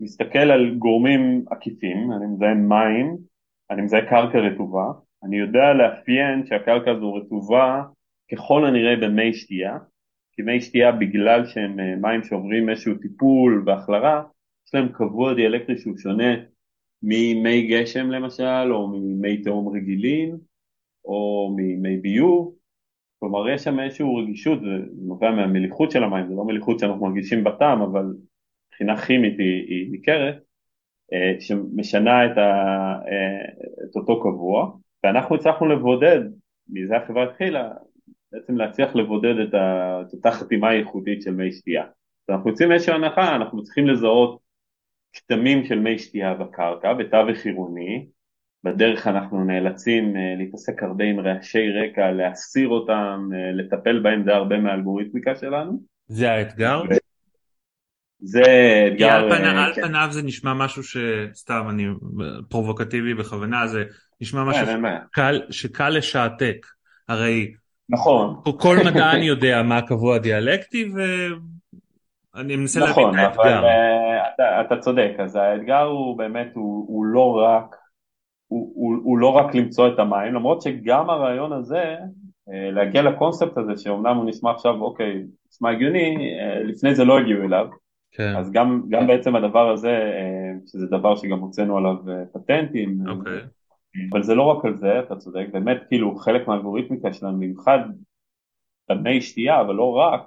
מסתכל 0.00 0.38
על 0.38 0.74
גורמים 0.78 1.44
עקיפים, 1.50 2.12
אני 2.12 2.26
מזהה 2.26 2.54
מים, 2.54 3.16
אני 3.70 3.82
מזהה 3.82 4.06
קרקע 4.10 4.38
רטובה, 4.38 4.84
אני 5.24 5.38
יודע 5.38 5.72
לאפיין 5.72 6.46
שהקרקע 6.46 6.90
הזו 6.90 7.14
רטובה 7.14 7.82
ככל 8.32 8.66
הנראה 8.66 8.96
במי 8.96 9.34
שתייה, 9.34 9.78
כי 10.32 10.42
מי 10.42 10.60
שתייה 10.60 10.92
בגלל 10.92 11.46
שהם 11.46 11.80
אה, 11.80 11.96
מים 11.96 12.24
שעוברים 12.24 12.68
איזשהו 12.68 12.94
טיפול 12.94 13.62
והחלרה, 13.66 14.22
יש 14.66 14.74
להם 14.74 14.88
קבוע 14.88 15.34
דיאלקטרי 15.34 15.78
שהוא 15.78 15.96
שונה 15.96 16.34
ממי 17.02 17.66
גשם 17.66 18.10
למשל, 18.10 18.72
או 18.72 18.88
ממי 18.88 19.42
תהום 19.42 19.76
רגילים, 19.76 20.36
או 21.04 21.54
ממי 21.56 21.96
ביוב, 21.96 22.54
כלומר 23.20 23.48
יש 23.48 23.62
שם 23.62 23.80
איזושהי 23.80 24.06
רגישות, 24.22 24.60
זה 24.60 24.66
נובע 25.06 25.30
מהמליחות 25.30 25.90
של 25.90 26.04
המים, 26.04 26.28
זה 26.28 26.34
לא 26.34 26.44
מליחות 26.44 26.78
שאנחנו 26.78 27.06
מרגישים 27.06 27.44
בטעם, 27.44 27.82
אבל 27.82 28.14
מבחינה 28.68 28.96
כימית 28.96 29.38
היא, 29.38 29.64
היא 29.68 29.92
ניכרת, 29.92 30.34
אה, 31.12 31.40
שמשנה 31.40 32.26
את, 32.26 32.38
ה, 32.38 32.50
אה, 33.08 33.64
את 33.84 33.96
אותו 33.96 34.20
קבוע, 34.20 34.72
ואנחנו 35.04 35.36
הצלחנו 35.36 35.66
לבודד, 35.66 36.20
מזה 36.68 36.96
החברה 36.96 37.24
התחילה, 37.24 37.70
בעצם 38.32 38.56
להצליח 38.56 38.94
לבודד 38.94 39.34
את, 39.48 39.54
ה, 39.54 40.00
את 40.08 40.12
אותה 40.12 40.30
חתימה 40.30 40.74
ייחודית 40.74 41.22
של 41.22 41.34
מי 41.34 41.52
שתייה. 41.52 41.84
אנחנו 42.28 42.50
יוצאים 42.50 42.68
מאיזושהי 42.68 42.94
הנחה, 42.94 43.36
אנחנו 43.36 43.62
צריכים 43.62 43.86
לזהות 43.86 44.38
כתמים 45.12 45.64
של 45.64 45.78
מי 45.78 45.98
שתייה 45.98 46.34
בקרקע, 46.34 46.92
בתווך 46.92 47.44
עירוני, 47.44 48.06
בדרך 48.64 49.06
אנחנו 49.06 49.44
נאלצים 49.44 50.16
uh, 50.16 50.18
להתעסק 50.38 50.82
הרבה 50.82 51.04
עם 51.04 51.20
רעשי 51.20 51.70
רקע, 51.70 52.10
להסיר 52.10 52.68
אותם, 52.68 53.28
uh, 53.32 53.56
לטפל 53.56 54.00
בהם, 54.00 54.24
זה 54.24 54.34
הרבה 54.34 54.58
מהאלגוריתמיקה 54.58 55.34
שלנו. 55.34 55.82
זה 56.06 56.30
האתגר? 56.30 56.82
ו... 56.90 56.94
זה 58.22 58.42
אתגר... 58.88 59.10
על, 59.10 59.32
על 59.32 59.74
כן. 59.74 59.82
פניו 59.82 60.08
זה 60.10 60.22
נשמע 60.22 60.54
משהו 60.54 60.82
שסתם 60.82 61.66
אני 61.70 61.86
פרובוקטיבי 62.48 63.14
בכוונה, 63.14 63.66
זה 63.66 63.84
נשמע 64.20 64.44
משהו 64.44 64.66
כן, 64.66 64.82
שקל, 65.06 65.40
שקל 65.50 65.88
לשעתק. 65.88 66.66
הרי 67.08 67.52
נכון. 67.90 68.36
כל 68.58 68.76
מדען 68.86 69.22
יודע 69.22 69.62
מה 69.62 69.78
הקבוע 69.78 70.16
הדיאלקטי 70.16 70.92
ואני 72.34 72.56
מנסה 72.56 72.80
נכון, 72.80 73.14
להבין 73.14 73.32
את 73.32 73.38
האתגר. 73.38 73.42
נכון, 73.42 73.58
אבל 73.58 73.66
uh, 73.66 74.34
אתה, 74.34 74.60
אתה 74.60 74.80
צודק, 74.80 75.12
אז 75.18 75.36
האתגר 75.36 75.82
הוא 75.82 76.18
באמת, 76.18 76.48
הוא, 76.54 76.84
הוא 76.88 77.04
לא 77.04 77.36
רק, 77.36 77.76
הוא, 78.46 78.72
הוא, 78.74 78.96
הוא 79.02 79.18
לא 79.18 79.28
רק 79.28 79.54
למצוא 79.54 79.88
את 79.88 79.98
המים, 79.98 80.34
למרות 80.34 80.62
שגם 80.62 81.10
הרעיון 81.10 81.52
הזה, 81.52 81.96
uh, 82.48 82.52
להגיע 82.52 83.02
לקונספט 83.02 83.58
הזה, 83.58 83.72
שאומנם 83.76 84.16
הוא 84.16 84.28
נשמע 84.28 84.50
עכשיו, 84.50 84.80
אוקיי, 84.80 85.22
נשמע 85.52 85.70
הגיוני, 85.70 86.16
uh, 86.16 86.64
לפני 86.64 86.94
זה 86.94 87.04
לא 87.04 87.18
הגיעו 87.18 87.42
אליו. 87.42 87.66
כן. 88.12 88.36
אז 88.36 88.52
גם, 88.52 88.82
גם 88.88 89.06
בעצם 89.06 89.36
הדבר 89.36 89.70
הזה, 89.70 90.12
שזה 90.66 90.86
דבר 90.86 91.16
שגם 91.16 91.38
הוצאנו 91.38 91.78
עליו 91.78 91.94
פטנטים, 92.32 92.98
okay. 93.06 93.10
אוקיי. 93.10 93.40
אבל 94.10 94.22
זה 94.22 94.34
לא 94.34 94.42
רק 94.42 94.64
על 94.64 94.78
זה, 94.78 95.00
אתה 95.00 95.16
צודק, 95.16 95.46
באמת 95.52 95.76
כאילו 95.88 96.16
חלק 96.16 96.48
מהאלגוריתמיקה 96.48 97.12
שלנו, 97.12 97.36
במיוחד 97.36 97.78
במי 98.90 99.20
שתייה, 99.20 99.60
אבל 99.60 99.74
לא 99.74 99.92
רק, 99.96 100.20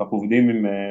אנחנו 0.00 0.16
עובדים 0.16 0.48
עם, 0.48 0.66
אה, 0.66 0.90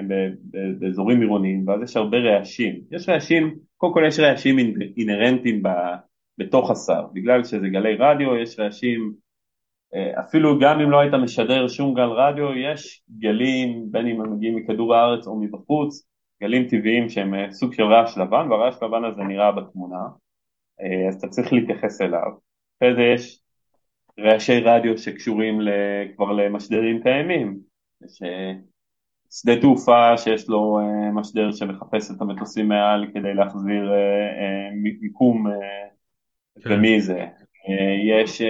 באזורים 0.79 1.21
עירוניים, 1.21 1.67
ואז 1.67 1.81
יש 1.83 1.97
הרבה 1.97 2.17
רעשים. 2.17 2.81
יש 2.91 3.09
רעשים, 3.09 3.55
קודם 3.77 3.93
כל 3.93 4.03
יש 4.07 4.19
רעשים 4.19 4.57
אינהרנטיים 4.97 5.63
בתוך 6.37 6.71
השר, 6.71 7.05
בגלל 7.13 7.43
שזה 7.43 7.69
גלי 7.69 7.95
רדיו, 7.95 8.35
יש 8.35 8.59
רעשים, 8.59 9.13
אה, 9.95 10.19
אפילו 10.21 10.59
גם 10.59 10.79
אם 10.79 10.91
לא 10.91 10.99
היית 10.99 11.13
משדר 11.13 11.67
שום 11.67 11.93
גל 11.93 12.09
רדיו, 12.09 12.53
יש 12.57 13.03
גלים, 13.19 13.91
בין 13.91 14.07
אם 14.07 14.21
הם 14.21 14.33
מגיעים 14.33 14.55
מכדור 14.55 14.95
הארץ 14.95 15.27
או 15.27 15.39
מבחוץ, 15.41 16.07
גלים 16.41 16.67
טבעיים 16.67 17.09
שהם 17.09 17.33
אה, 17.33 17.51
סוג 17.51 17.73
של 17.73 17.83
רעש 17.83 18.17
לבן, 18.17 18.47
והרעש 18.49 18.83
לבן 18.83 19.05
הזה 19.05 19.23
נראה 19.23 19.51
בתמונה. 19.51 20.03
אה, 20.81 21.07
אז 21.07 21.15
אתה 21.15 21.27
צריך 21.27 21.53
להתייחס 21.53 22.01
אליו. 22.01 22.31
אחרי 22.77 22.95
זה 22.95 23.01
יש 23.01 23.41
רעשי 24.19 24.59
רדיו 24.59 24.97
שקשורים 24.97 25.59
כבר 26.15 26.31
למשדרים 26.31 27.03
קיימים. 27.03 27.59
יש 28.05 28.21
אה, 28.23 28.51
שדה 29.31 29.61
תעופה 29.61 30.17
שיש 30.17 30.49
לו 30.49 30.79
אה, 30.79 31.11
משדר 31.11 31.51
שמחפש 31.51 32.11
את 32.11 32.21
המטוסים 32.21 32.67
מעל 32.67 33.07
כדי 33.13 33.33
להחזיר 33.33 33.91
מיקום 35.01 35.45
כן. 36.63 36.73
ומי 36.73 37.01
זה. 37.01 37.25
יש 38.09 38.41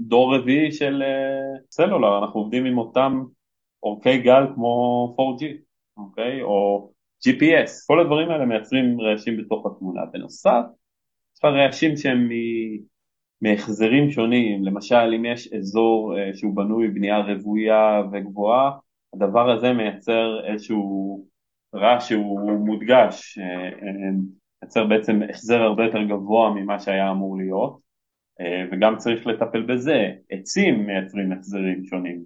דור 0.00 0.36
רביעי 0.36 0.72
של 0.72 1.02
סלולר, 1.70 2.18
אנחנו 2.18 2.40
עובדים 2.40 2.64
עם 2.64 2.78
אותם 2.78 3.22
אורכי 3.82 4.18
גל 4.18 4.42
כמו 4.54 5.14
4G, 5.18 5.44
אוקיי? 5.96 6.42
או 6.42 6.90
GPS, 7.28 7.70
כל 7.86 8.00
הדברים 8.00 8.30
האלה 8.30 8.44
מייצרים 8.44 9.00
רעשים 9.00 9.36
בתוך 9.36 9.66
התמונה. 9.66 10.00
בנוסף, 10.12 10.64
לך 11.44 11.54
רעשים 11.54 11.96
שהם 11.96 12.28
מהחזרים 13.42 14.10
שונים, 14.10 14.64
למשל 14.64 15.14
אם 15.16 15.24
יש 15.24 15.52
אזור 15.52 16.18
אה, 16.18 16.34
שהוא 16.34 16.56
בנוי 16.56 16.88
בנייה 16.88 17.18
רוויה 17.18 18.02
וגבוהה, 18.12 18.70
הדבר 19.14 19.50
הזה 19.50 19.72
מייצר 19.72 20.44
איזשהו 20.44 21.24
רעש 21.74 22.08
שהוא 22.08 22.50
מודגש, 22.52 23.38
אה, 23.38 23.64
אה, 23.64 24.10
מייצר 24.62 24.86
בעצם 24.86 25.20
החזר 25.30 25.62
הרבה 25.62 25.84
יותר 25.84 26.02
גבוה 26.02 26.50
ממה 26.54 26.78
שהיה 26.78 27.10
אמור 27.10 27.36
להיות, 27.38 27.84
וגם 28.72 28.96
צריך 28.96 29.26
לטפל 29.26 29.62
בזה, 29.62 30.10
עצים 30.30 30.86
מייצרים 30.86 31.32
החזרים 31.32 31.84
שונים, 31.84 32.24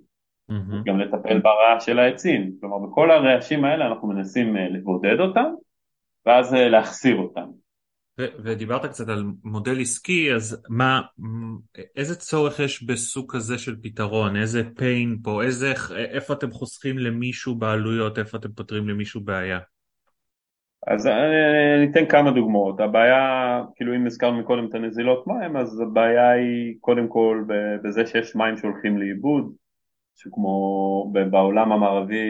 mm-hmm. 0.51 0.85
גם 0.85 0.99
לטפל 0.99 1.39
ברעש 1.41 1.87
של 1.87 1.99
העצים, 1.99 2.53
כלומר 2.61 2.79
בכל 2.79 3.11
הרעשים 3.11 3.65
האלה 3.65 3.87
אנחנו 3.87 4.09
מנסים 4.09 4.57
לבודד 4.57 5.21
אותם 5.21 5.51
ואז 6.27 6.53
להחסיר 6.53 7.17
אותם. 7.17 7.51
ודיברת 8.19 8.87
קצת 8.87 9.09
על 9.09 9.25
מודל 9.45 9.81
עסקי, 9.81 10.35
אז 10.35 10.63
מה, 10.69 11.01
איזה 11.97 12.15
צורך 12.15 12.61
יש 12.61 12.83
בסוג 12.83 13.37
כזה 13.37 13.59
של 13.59 13.77
פתרון? 13.83 14.37
איזה 14.37 14.63
pain 14.79 15.23
פה? 15.23 15.43
איזה, 15.43 15.73
איפה 15.97 16.35
אתם 16.35 16.51
חוסכים 16.51 16.99
למישהו 16.99 17.55
בעלויות? 17.55 18.19
איפה 18.19 18.39
אתם 18.39 18.53
פותרים 18.53 18.89
למישהו 18.89 19.21
בעיה? 19.21 19.59
אז 20.87 21.07
אני 21.07 21.91
אתן 21.91 22.07
כמה 22.09 22.31
דוגמאות. 22.31 22.81
הבעיה, 22.81 23.63
כאילו 23.77 23.97
אם 23.97 24.07
הזכרנו 24.07 24.39
מקודם 24.39 24.67
את 24.67 24.75
הנזילות 24.75 25.27
מים, 25.27 25.57
אז 25.57 25.81
הבעיה 25.81 26.31
היא 26.31 26.75
קודם 26.81 27.09
כל 27.09 27.45
בזה 27.85 28.07
שיש 28.07 28.37
מים 28.37 28.57
שהולכים 28.57 28.99
לאיבוד, 28.99 29.53
שכמו 30.17 31.13
בעולם 31.31 31.73
המערבי 31.73 32.27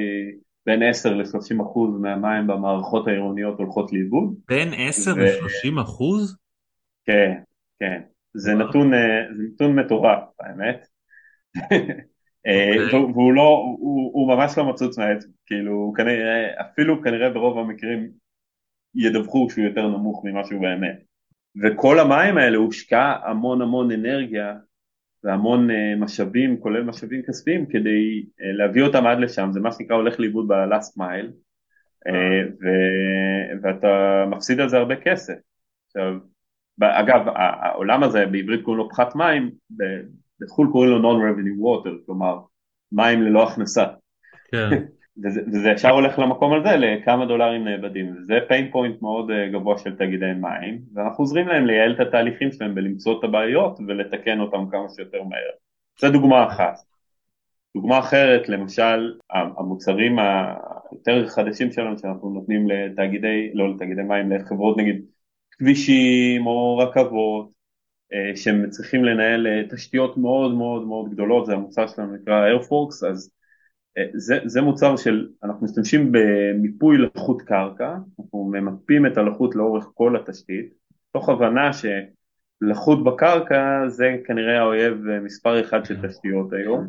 בין 0.68 0.82
10 0.82 1.14
ל-30 1.14 1.62
אחוז 1.62 2.00
מהמים 2.00 2.46
במערכות 2.46 3.08
העירוניות 3.08 3.58
הולכות 3.58 3.92
לאיבוד. 3.92 4.34
בין 4.48 4.68
10 4.76 5.10
ו... 5.16 5.20
ל-30 5.20 5.82
אחוז? 5.82 6.36
כן, 7.06 7.32
כן. 7.80 8.00
זה 8.34 8.54
נתון, 8.54 8.94
אה, 8.94 9.34
זה 9.36 9.42
נתון 9.54 9.78
מטורף, 9.78 10.22
האמת. 10.40 10.86
Okay. 11.56 11.62
אה, 12.46 12.84
אוקיי. 12.84 12.98
והוא 12.98 13.32
לא, 13.32 13.76
הוא, 13.78 14.10
הוא 14.14 14.28
ממש 14.28 14.58
לא 14.58 14.64
מצוץ 14.64 14.98
מהאצבע, 14.98 15.32
כאילו, 15.46 15.92
כנראה, 15.96 16.60
אפילו 16.60 17.02
כנראה 17.02 17.30
ברוב 17.30 17.58
המקרים 17.58 18.10
ידווחו 18.94 19.50
שהוא 19.50 19.64
יותר 19.64 19.86
נמוך 19.86 20.24
ממה 20.24 20.44
שהוא 20.44 20.62
באמת. 20.62 20.98
וכל 21.62 21.98
המים 21.98 22.36
האלה 22.38 22.56
הושקע 22.56 23.14
המון 23.24 23.62
המון 23.62 23.92
אנרגיה 23.92 24.54
והמון 25.24 25.70
אה, 25.70 25.94
משאבים, 25.96 26.60
כולל 26.60 26.82
משאבים 26.82 27.22
כספיים, 27.28 27.66
כדי 27.66 28.26
אה, 28.40 28.52
להביא 28.52 28.82
אותם 28.82 29.06
עד 29.06 29.18
לשם, 29.18 29.48
זה 29.52 29.60
מה 29.60 29.72
שנקרא 29.72 29.96
הולך 29.96 30.20
לאיבוד 30.20 30.48
ב-last 30.48 30.98
mile, 30.98 31.30
אה, 32.06 32.42
ו- 32.60 33.62
ואתה 33.62 34.24
מפסיד 34.30 34.60
על 34.60 34.68
זה 34.68 34.76
הרבה 34.76 34.96
כסף. 34.96 35.34
עכשיו, 35.86 36.12
אגב, 36.82 37.20
העולם 37.34 38.02
הזה, 38.02 38.26
בעברית 38.26 38.62
קוראים 38.62 38.78
לו 38.78 38.90
פחת 38.90 39.16
מים, 39.16 39.50
בחו"ל 40.40 40.68
קוראים 40.72 40.90
לו 40.90 40.98
non-revenue 40.98 41.60
water, 41.64 42.06
כלומר, 42.06 42.38
מים 42.92 43.22
ללא 43.22 43.42
הכנסה. 43.42 43.84
כן. 44.50 44.70
וזה, 45.24 45.40
וזה 45.52 45.70
ישר 45.70 45.90
הולך 45.90 46.18
למקום 46.18 46.54
הזה 46.54 46.76
לכמה 46.76 47.26
דולרים 47.26 47.64
נאבדים, 47.64 48.14
וזה 48.16 48.38
pain 48.48 48.74
point 48.74 49.02
מאוד 49.02 49.30
אה, 49.30 49.48
גבוה 49.48 49.78
של 49.78 49.96
תאגידי 49.96 50.32
מים, 50.40 50.78
ואנחנו 50.94 51.24
עוזרים 51.24 51.48
להם 51.48 51.66
לייעל 51.66 51.94
את 51.94 52.00
התהליכים 52.00 52.52
שלהם 52.52 52.72
ולמצוא 52.76 53.18
את 53.18 53.24
הבעיות 53.24 53.80
ולתקן 53.86 54.40
אותם 54.40 54.64
כמה 54.70 54.88
שיותר 54.88 55.22
מהר. 55.22 55.50
זו 56.00 56.10
דוגמה 56.10 56.46
אחת. 56.46 56.74
דוגמה 57.76 57.98
אחרת, 57.98 58.48
למשל, 58.48 59.12
המוצרים 59.30 60.18
היותר 60.18 61.28
חדשים 61.28 61.72
שלנו 61.72 61.98
שאנחנו 61.98 62.30
נותנים 62.30 62.68
לתאגידי, 62.68 63.50
לא 63.54 63.74
לתאגידי 63.74 64.02
מים, 64.02 64.32
לחברות 64.32 64.76
נגיד 64.78 65.04
כבישים 65.50 66.46
או 66.46 66.78
רכבות, 66.78 67.50
אה, 68.12 68.36
שהם 68.36 68.70
צריכים 68.70 69.04
לנהל 69.04 69.46
אה, 69.46 69.62
תשתיות 69.70 70.16
מאוד 70.16 70.54
מאוד 70.54 70.86
מאוד 70.86 71.10
גדולות, 71.10 71.46
זה 71.46 71.54
המוצר 71.54 71.86
שלנו 71.86 72.16
נקרא 72.16 72.48
Airforks, 72.52 73.06
אז 73.10 73.30
זה, 74.14 74.38
זה 74.44 74.60
מוצר 74.60 74.96
של, 74.96 75.28
אנחנו 75.44 75.66
משתמשים 75.66 76.12
במיפוי 76.12 76.98
לחות 76.98 77.42
קרקע, 77.42 77.96
אנחנו 78.20 78.50
ממפים 78.52 79.06
את 79.06 79.16
הלחות 79.16 79.56
לאורך 79.56 79.86
כל 79.94 80.16
התשתית, 80.16 80.72
תוך 81.12 81.28
הבנה 81.28 81.70
שלחות 81.72 83.04
בקרקע 83.04 83.88
זה 83.88 84.16
כנראה 84.26 84.58
האויב 84.58 84.94
מספר 85.24 85.60
אחד 85.60 85.84
של 85.84 86.06
תשתיות 86.06 86.52
היום. 86.52 86.88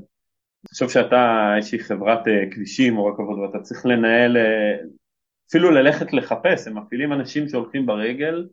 תחשוב 0.68 0.90
שאתה 0.90 1.54
איזושהי 1.58 1.80
חברת 1.80 2.28
אה, 2.28 2.44
כבישים 2.52 2.98
או 2.98 3.06
רכבות 3.06 3.40
ואתה 3.40 3.64
צריך 3.64 3.86
לנהל, 3.86 4.38
אה, 4.38 4.78
אפילו 5.50 5.72
ללכת 5.72 6.14
לחפש, 6.14 6.68
הם 6.68 6.78
מפעילים 6.78 7.14
אנשים 7.14 7.50
שהולכים 7.50 7.86
ברגל 7.86 8.48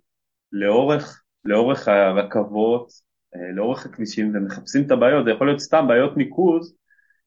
לאורך, 0.52 1.22
לאורך 1.44 1.88
הרכבות, 1.88 2.88
אה, 3.36 3.52
לאורך 3.54 3.86
הכבישים 3.86 4.32
ומחפשים 4.34 4.82
את 4.86 4.90
הבעיות, 4.90 5.24
זה 5.24 5.30
יכול 5.30 5.46
להיות 5.46 5.60
סתם 5.60 5.84
בעיות 5.88 6.16
ניקוז 6.16 6.76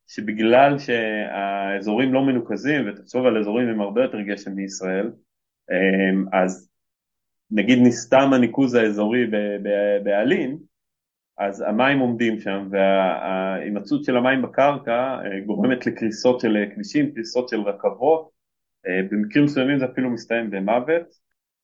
שבגלל 0.10 0.80
שהאזורים 0.80 2.14
לא 2.14 2.26
מנוקזים, 2.26 2.90
ותחשוב 2.90 3.26
על 3.26 3.38
אזורים 3.38 3.70
עם 3.70 3.82
הרבה 3.82 4.02
יותר 4.02 4.22
גשם 4.22 4.52
מישראל, 4.52 5.12
אמ, 5.72 6.26
אז 6.34 6.70
נגיד 7.52 7.80
נסתם 7.82 8.34
הניקוז 8.34 8.76
האזורי 8.76 9.26
בעלים, 10.04 10.58
אז 11.38 11.62
המים 11.62 12.00
עומדים 12.00 12.40
שם 12.40 12.68
וההימצאות 12.72 14.04
של 14.04 14.18
המים 14.18 14.42
בקרקע 14.42 15.20
אה, 15.26 15.40
גורמת 15.46 15.86
לקריסות 15.86 16.40
של 16.40 16.66
כבישים, 16.74 17.12
קריסות 17.14 17.50
של 17.50 17.62
רכבות, 17.62 18.30
אה, 18.88 19.02
במקרים 19.12 19.46
מסוימים 19.46 19.80
זה 19.80 19.86
אפילו 19.86 20.10
מסתיים 20.10 20.52
במוות, 20.52 21.04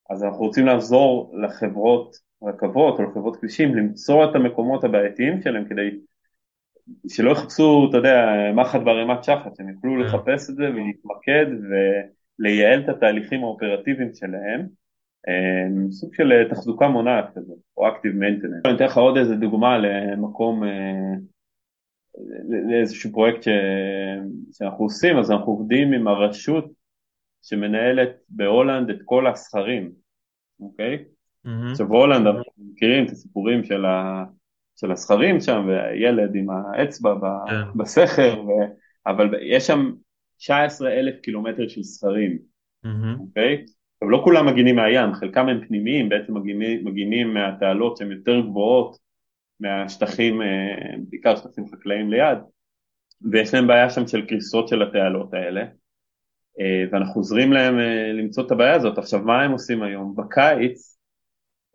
אז 0.09 0.23
אנחנו 0.23 0.39
רוצים 0.39 0.65
לעזור 0.65 1.35
לחברות 1.43 2.15
רכבות 2.43 2.99
או 2.99 3.03
לחברות 3.03 3.35
כבישים 3.35 3.75
למצוא 3.75 4.29
את 4.29 4.35
המקומות 4.35 4.83
הבעייתיים 4.83 5.41
שלהם 5.41 5.65
כדי 5.65 5.89
שלא 7.07 7.31
יחפשו, 7.31 7.87
אתה 7.89 7.97
יודע, 7.97 8.25
מחט 8.55 8.81
בערימת 8.81 9.23
שחת, 9.23 9.55
שהם 9.55 9.69
יוכלו 9.69 9.91
כן. 9.93 9.99
לחפש 9.99 10.49
את 10.49 10.55
זה 10.55 10.63
ולהתמקד 10.63 11.45
ולייעל 12.39 12.79
את 12.83 12.89
התהליכים 12.89 13.43
האופרטיביים 13.43 14.09
שלהם. 14.13 14.67
אמ, 15.27 15.91
סוג 15.91 16.13
של 16.13 16.31
אה, 16.31 16.49
תחזוקה 16.49 16.87
מונעת 16.87 17.25
כזה, 17.35 17.53
או 17.77 17.87
active 17.87 18.11
maintenance. 18.11 18.65
אני 18.65 18.75
אתן 18.75 18.85
לך 18.85 18.97
עוד 18.97 19.17
איזה 19.17 19.35
דוגמה 19.35 19.77
למקום, 19.77 20.63
אה, 20.63 21.13
לאיזשהו 22.69 23.11
פרויקט 23.11 23.43
ש... 23.43 23.47
שאנחנו 24.51 24.85
עושים, 24.85 25.17
אז 25.17 25.31
אנחנו 25.31 25.51
עובדים 25.51 25.93
עם 25.93 26.07
הרשות 26.07 26.71
שמנהלת 27.41 28.09
בהולנד 28.29 28.89
את 28.89 28.99
כל 29.05 29.27
הסכרים, 29.27 29.91
אוקיי? 30.59 31.03
Mm-hmm. 31.45 31.71
עכשיו 31.71 31.87
בהולנד 31.87 32.27
אנחנו 32.27 32.51
מכירים 32.71 33.05
את 33.05 33.11
הסיפורים 33.11 33.63
של 33.63 33.85
ה... 33.85 34.23
של 34.75 34.91
הסכרים 34.91 35.39
שם, 35.39 35.65
והילד 35.67 36.35
עם 36.35 36.47
האצבע 36.49 37.15
כן. 37.47 37.77
בסכר, 37.77 38.41
ו... 38.41 38.51
אבל 39.07 39.33
יש 39.41 39.67
שם 39.67 39.91
19 40.37 40.91
אלף 40.91 41.15
קילומטר 41.21 41.67
של 41.67 41.83
סכרים, 41.83 42.37
אוקיי? 43.19 43.55
Mm-hmm. 43.55 43.71
עכשיו 43.95 44.09
לא 44.09 44.21
כולם 44.23 44.45
מגינים 44.45 44.75
מהים, 44.75 45.13
חלקם 45.13 45.47
הם 45.47 45.67
פנימיים, 45.67 46.09
בעצם 46.09 46.33
מגינים, 46.37 46.85
מגינים 46.85 47.33
מהתעלות 47.33 47.97
שהן 47.97 48.11
יותר 48.11 48.41
גבוהות 48.41 48.97
מהשטחים, 49.59 50.41
אה, 50.41 50.97
בעיקר 51.09 51.35
שטחים 51.35 51.65
חקלאיים 51.67 52.09
ליד, 52.09 52.37
ויש 53.31 53.53
להם 53.53 53.67
בעיה 53.67 53.89
שם 53.89 54.07
של 54.07 54.25
קריסות 54.25 54.67
של 54.67 54.81
התעלות 54.81 55.33
האלה, 55.33 55.61
אה, 56.59 56.83
ואנחנו 56.91 57.21
עוזרים 57.21 57.53
להם 57.53 57.79
אה, 57.79 58.11
למצוא 58.13 58.45
את 58.45 58.51
הבעיה 58.51 58.73
הזאת. 58.73 58.97
עכשיו 58.97 59.19
מה 59.19 59.41
הם 59.41 59.51
עושים 59.51 59.83
היום? 59.83 60.15
בקיץ 60.15 60.94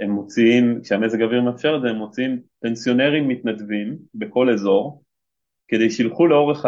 הם 0.00 0.10
מוציאים, 0.10 0.80
כשהמזג 0.82 1.22
האוויר 1.22 1.42
מאפשר 1.42 1.76
את 1.76 1.82
זה, 1.82 1.88
הם 1.88 1.96
מוציאים 1.96 2.40
פנסיונרים 2.60 3.28
מתנדבים 3.28 3.98
בכל 4.14 4.50
אזור, 4.50 5.02
כדי 5.68 5.90
שילכו 5.90 6.26
לאורך 6.26 6.66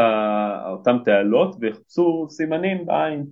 אותם 0.70 0.96
תעלות 1.04 1.56
ויחפשו 1.60 2.26
סימנים 2.30 2.86
בעין. 2.86 3.26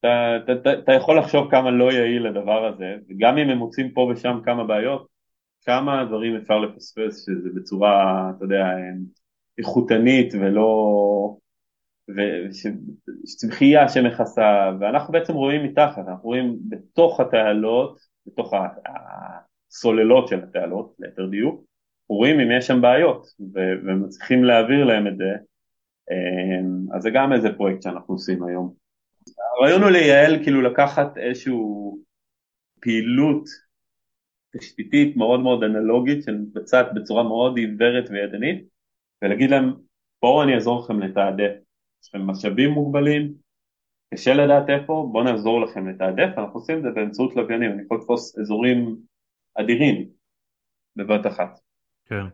אתה, 0.00 0.36
אתה, 0.52 0.72
אתה 0.72 0.92
יכול 0.92 1.18
לחשוב 1.18 1.50
כמה 1.50 1.70
לא 1.70 1.92
יעיל 1.92 2.26
הדבר 2.26 2.66
הזה, 2.66 2.94
וגם 3.08 3.38
אם 3.38 3.48
הם 3.48 3.58
מוצאים 3.58 3.90
פה 3.90 4.10
ושם 4.12 4.40
כמה 4.44 4.64
בעיות, 4.64 5.08
כמה 5.64 6.04
דברים 6.04 6.36
אפשר 6.36 6.58
לפספס 6.58 7.26
שזה 7.26 7.48
בצורה, 7.54 8.30
אתה 8.36 8.44
יודע, 8.44 8.64
איכותנית 9.58 10.34
ולא... 10.34 11.36
וצמחייה 13.22 13.88
שמכסה, 13.88 14.70
ואנחנו 14.80 15.12
בעצם 15.12 15.32
רואים 15.32 15.64
מתחת, 15.64 16.08
אנחנו 16.08 16.28
רואים 16.28 16.56
בתוך 16.68 17.20
התעלות 17.20 17.98
בתוך 18.32 18.52
הסוללות 19.70 20.28
של 20.28 20.42
התעלות, 20.42 20.94
ליתר 20.98 21.26
דיוק, 21.26 21.64
רואים 22.08 22.40
אם 22.40 22.50
יש 22.58 22.66
שם 22.66 22.80
בעיות 22.80 23.26
ומצליחים 23.84 24.44
להעביר 24.44 24.84
להם 24.84 25.06
את 25.06 25.16
זה, 25.16 25.32
אמ, 26.10 26.96
אז 26.96 27.02
זה 27.02 27.10
גם 27.10 27.32
איזה 27.32 27.48
פרויקט 27.56 27.82
שאנחנו 27.82 28.14
עושים 28.14 28.44
היום. 28.44 28.74
הרעיון 29.58 29.82
הוא 29.82 29.90
לייעל, 29.90 30.42
כאילו 30.42 30.62
לקחת 30.62 31.18
איזושהי 31.18 31.52
פעילות 32.80 33.44
תשתיתית 34.56 35.16
מאוד 35.16 35.40
מאוד 35.40 35.62
אנלוגית 35.62 36.24
שמתבצעת 36.24 36.86
בצורה 36.94 37.22
מאוד 37.22 37.56
עיוורת 37.56 38.10
וידנית 38.10 38.64
ולהגיד 39.22 39.50
להם 39.50 39.72
בואו 40.22 40.42
אני 40.42 40.54
אעזור 40.54 40.84
לכם 40.84 41.00
לתעדף, 41.00 41.52
יש 42.02 42.08
לכם 42.08 42.26
משאבים 42.26 42.70
מוגבלים, 42.70 43.32
קשה 44.14 44.34
לדעת 44.34 44.68
איפה, 44.68 45.08
בואו 45.12 45.24
נעזור 45.24 45.60
לכם 45.60 45.88
לתעדף, 45.88 46.38
אנחנו 46.38 46.60
עושים 46.60 46.78
את 46.78 46.82
זה 46.82 46.88
באמצעות 46.94 47.36
לוויינים, 47.36 47.72
אני 47.72 47.82
יכול 47.82 47.98
לתפוס 47.98 48.38
אזורים 48.38 48.96
אדירים 49.54 50.08
בבת 50.96 51.26
אחת. 51.26 51.58
כן. 52.04 52.24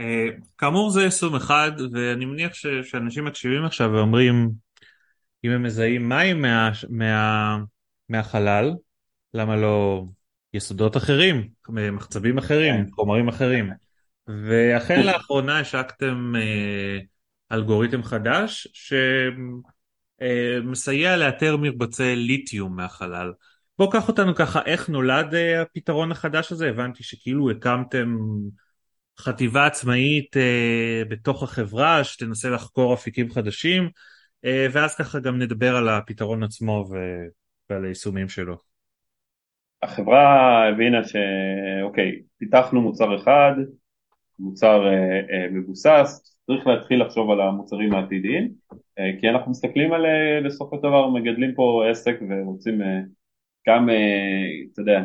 Uh, 0.00 0.02
כאמור 0.58 0.90
זה 0.90 1.02
יישום 1.02 1.34
אחד, 1.34 1.72
ואני 1.92 2.24
מניח 2.24 2.54
ש, 2.54 2.66
שאנשים 2.66 3.24
מקשיבים 3.24 3.64
עכשיו 3.64 3.90
ואומרים, 3.92 4.50
אם 5.44 5.50
הם 5.50 5.62
מזהים 5.62 6.08
מים 6.08 6.42
מה, 6.42 6.70
מה, 6.90 7.58
מהחלל, 8.08 8.74
למה 9.34 9.56
לא 9.56 10.04
יסודות 10.54 10.96
אחרים, 10.96 11.48
מחצבים 11.68 12.38
אחרים, 12.38 12.74
כן. 12.74 12.90
חומרים 12.90 13.28
אחרים. 13.28 13.70
ואכן 14.26 15.06
לאחרונה 15.06 15.58
השקתם 15.58 16.32
uh, 16.36 17.04
אלגוריתם 17.52 18.02
חדש 18.02 18.68
שמסייע 20.20 21.16
לאתר 21.16 21.56
מרבצי 21.56 22.16
ליתיום 22.16 22.76
מהחלל. 22.76 23.32
בוא 23.78 23.92
קח 23.92 24.08
אותנו 24.08 24.34
ככה, 24.34 24.60
איך 24.66 24.88
נולד 24.88 25.34
uh, 25.34 25.62
הפתרון 25.62 26.12
החדש 26.12 26.52
הזה? 26.52 26.68
הבנתי 26.68 27.02
שכאילו 27.02 27.50
הקמתם 27.50 28.16
חטיבה 29.20 29.66
עצמאית 29.66 30.36
uh, 30.36 31.08
בתוך 31.08 31.42
החברה 31.42 32.04
שתנסה 32.04 32.50
לחקור 32.50 32.94
אפיקים 32.94 33.30
חדשים, 33.30 33.88
ואז 34.72 34.96
ככה 34.96 35.18
גם 35.18 35.38
נדבר 35.38 35.76
על 35.76 35.88
הפתרון 35.88 36.42
עצמו 36.42 36.84
ועל 37.70 37.84
היישומים 37.84 38.28
שלו. 38.28 38.56
החברה 39.84 40.68
הבינה 40.68 40.98
שאוקיי, 41.04 42.22
פיתחנו 42.38 42.82
מוצר 42.82 43.16
אחד, 43.16 43.52
מוצר 44.38 44.86
אה, 44.86 45.20
אה, 45.30 45.48
מבוסס, 45.50 46.33
צריך 46.46 46.66
להתחיל 46.66 47.02
לחשוב 47.02 47.30
על 47.30 47.40
המוצרים 47.40 47.94
העתידיים, 47.94 48.52
אה, 48.98 49.10
כי 49.20 49.28
אנחנו 49.28 49.50
מסתכלים 49.50 49.92
על 49.92 50.06
אה, 50.06 50.40
בסופו 50.44 50.76
של 50.76 50.82
דבר 50.82 51.10
מגדלים 51.10 51.54
פה 51.54 51.84
עסק 51.90 52.16
ורוצים 52.28 52.82
אה, 52.82 53.00
גם, 53.68 53.88
אתה 54.72 54.80
יודע, 54.80 55.04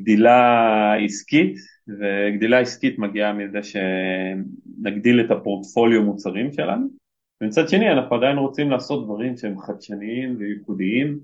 גדילה 0.00 0.94
עסקית, 1.04 1.54
וגדילה 1.88 2.60
עסקית 2.60 2.98
מגיעה 2.98 3.32
מזה 3.32 3.58
שנגדיל 3.62 5.20
את 5.20 5.30
הפורטפוליו 5.30 6.02
מוצרים 6.02 6.52
שלנו, 6.52 6.86
ומצד 7.40 7.68
שני 7.68 7.92
אנחנו 7.92 8.16
עדיין 8.16 8.36
רוצים 8.36 8.70
לעשות 8.70 9.04
דברים 9.04 9.36
שהם 9.36 9.58
חדשניים 9.58 10.36
וייחודיים, 10.38 11.18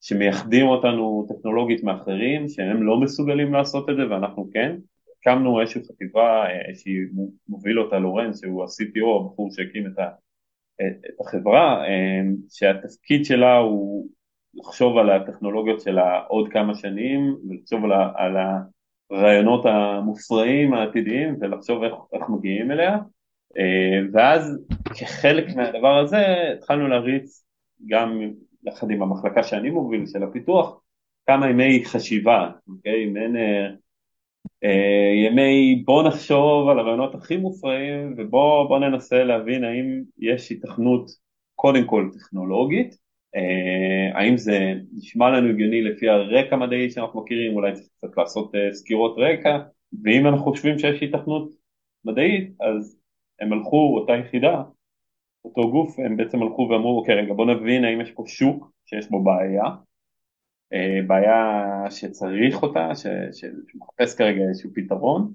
שמייחדים 0.00 0.66
אותנו 0.66 1.26
טכנולוגית 1.28 1.84
מאחרים, 1.84 2.48
שהם 2.48 2.82
לא 2.82 3.00
מסוגלים 3.00 3.52
לעשות 3.52 3.90
את 3.90 3.96
זה 3.96 4.10
ואנחנו 4.10 4.50
כן. 4.52 4.76
הקמנו 5.22 5.60
איזושהי 5.60 5.80
חטיבה 5.84 6.44
אה, 6.44 6.74
שהיא 6.74 7.00
מוביל 7.48 7.80
אותה 7.80 7.98
לורנס, 7.98 8.40
שהוא 8.40 8.62
ה-CTO, 8.62 9.20
הבחור 9.20 9.50
שהקים 9.52 9.86
את, 9.86 9.98
ה, 9.98 10.08
את 10.80 11.20
החברה, 11.20 11.84
אה, 11.86 12.20
שהתפקיד 12.50 13.24
שלה 13.24 13.56
הוא 13.56 14.08
לחשוב 14.54 14.98
על 14.98 15.10
הטכנולוגיות 15.10 15.80
שלה 15.80 16.20
עוד 16.28 16.48
כמה 16.52 16.74
שנים, 16.74 17.36
ולחשוב 17.48 17.84
על, 17.84 17.92
על 18.14 18.36
הרעיונות 19.10 19.66
המופרעים 19.66 20.74
העתידיים 20.74 21.36
ולחשוב 21.40 21.82
איך, 21.82 21.94
איך 22.12 22.22
מגיעים 22.28 22.70
אליה, 22.70 22.98
אה, 23.58 24.00
ואז 24.12 24.58
כחלק 24.98 25.56
מהדבר 25.56 25.98
הזה 25.98 26.52
התחלנו 26.58 26.88
להריץ 26.88 27.44
גם 27.86 28.20
יחד 28.66 28.90
עם 28.90 29.02
המחלקה 29.02 29.42
שאני 29.42 29.70
מוביל 29.70 30.06
של 30.06 30.22
הפיתוח, 30.22 30.80
כמה 31.26 31.50
ימי 31.50 31.84
חשיבה, 31.84 32.50
אוקיי? 32.68 33.06
מעין 33.06 33.36
אה, 33.36 33.42
אה, 33.42 33.70
ימי 35.26 35.82
בוא 35.84 36.02
נחשוב 36.02 36.68
על 36.68 36.78
הרעיונות 36.78 37.14
הכי 37.14 37.36
מופרעים 37.36 38.14
ובוא 38.16 38.78
ננסה 38.78 39.24
להבין 39.24 39.64
האם 39.64 40.02
יש 40.18 40.50
היתכנות 40.50 41.10
קודם 41.54 41.86
כל 41.86 42.08
טכנולוגית, 42.12 42.96
אה, 43.36 44.18
האם 44.18 44.36
זה 44.36 44.74
נשמע 44.96 45.30
לנו 45.30 45.48
הגיוני 45.48 45.82
לפי 45.82 46.08
הרקע 46.08 46.54
המדעי 46.56 46.90
שאנחנו 46.90 47.22
מכירים, 47.22 47.54
אולי 47.54 47.72
צריך 47.72 47.86
קצת 47.98 48.16
לעשות 48.16 48.54
אה, 48.54 48.74
סקירות 48.74 49.14
רקע, 49.18 49.58
ואם 50.04 50.26
אנחנו 50.26 50.44
חושבים 50.44 50.78
שיש 50.78 51.00
היתכנות 51.00 51.50
מדעית 52.04 52.52
אז 52.60 52.98
הם 53.40 53.52
הלכו, 53.52 53.98
אותה 54.00 54.12
יחידה, 54.12 54.62
אותו 55.44 55.70
גוף, 55.70 55.98
הם 55.98 56.16
בעצם 56.16 56.42
הלכו 56.42 56.68
ואמרו 56.70 56.98
אוקיי 56.98 57.14
רגע 57.14 57.34
בוא 57.34 57.46
נבין 57.46 57.84
האם 57.84 58.00
יש 58.00 58.10
פה 58.10 58.24
שוק 58.26 58.72
שיש 58.86 59.10
בו 59.10 59.24
בעיה. 59.24 59.64
אה, 59.64 59.91
בעיה 61.06 61.66
שצריך 61.90 62.62
אותה, 62.62 62.88
שמחפש 63.32 64.14
כרגע 64.18 64.42
איזשהו 64.48 64.70
פתרון, 64.74 65.32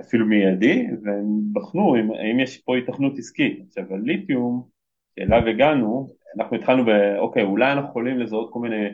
אפילו 0.00 0.26
מיידי, 0.26 0.86
והם 1.02 1.40
בחנו 1.52 1.96
אם, 1.96 2.10
האם 2.10 2.40
יש 2.40 2.58
פה 2.58 2.76
התכנות 2.76 3.18
עסקית. 3.18 3.64
עכשיו 3.68 3.84
הליתיום, 3.94 4.68
שאליו 5.16 5.48
הגענו, 5.48 6.08
אנחנו 6.38 6.56
התחלנו 6.56 6.84
ב... 6.84 6.88
אוקיי, 7.18 7.42
אולי 7.42 7.72
אנחנו 7.72 7.88
יכולים 7.90 8.18
לזהות 8.18 8.50
כל 8.52 8.58
מיני 8.58 8.88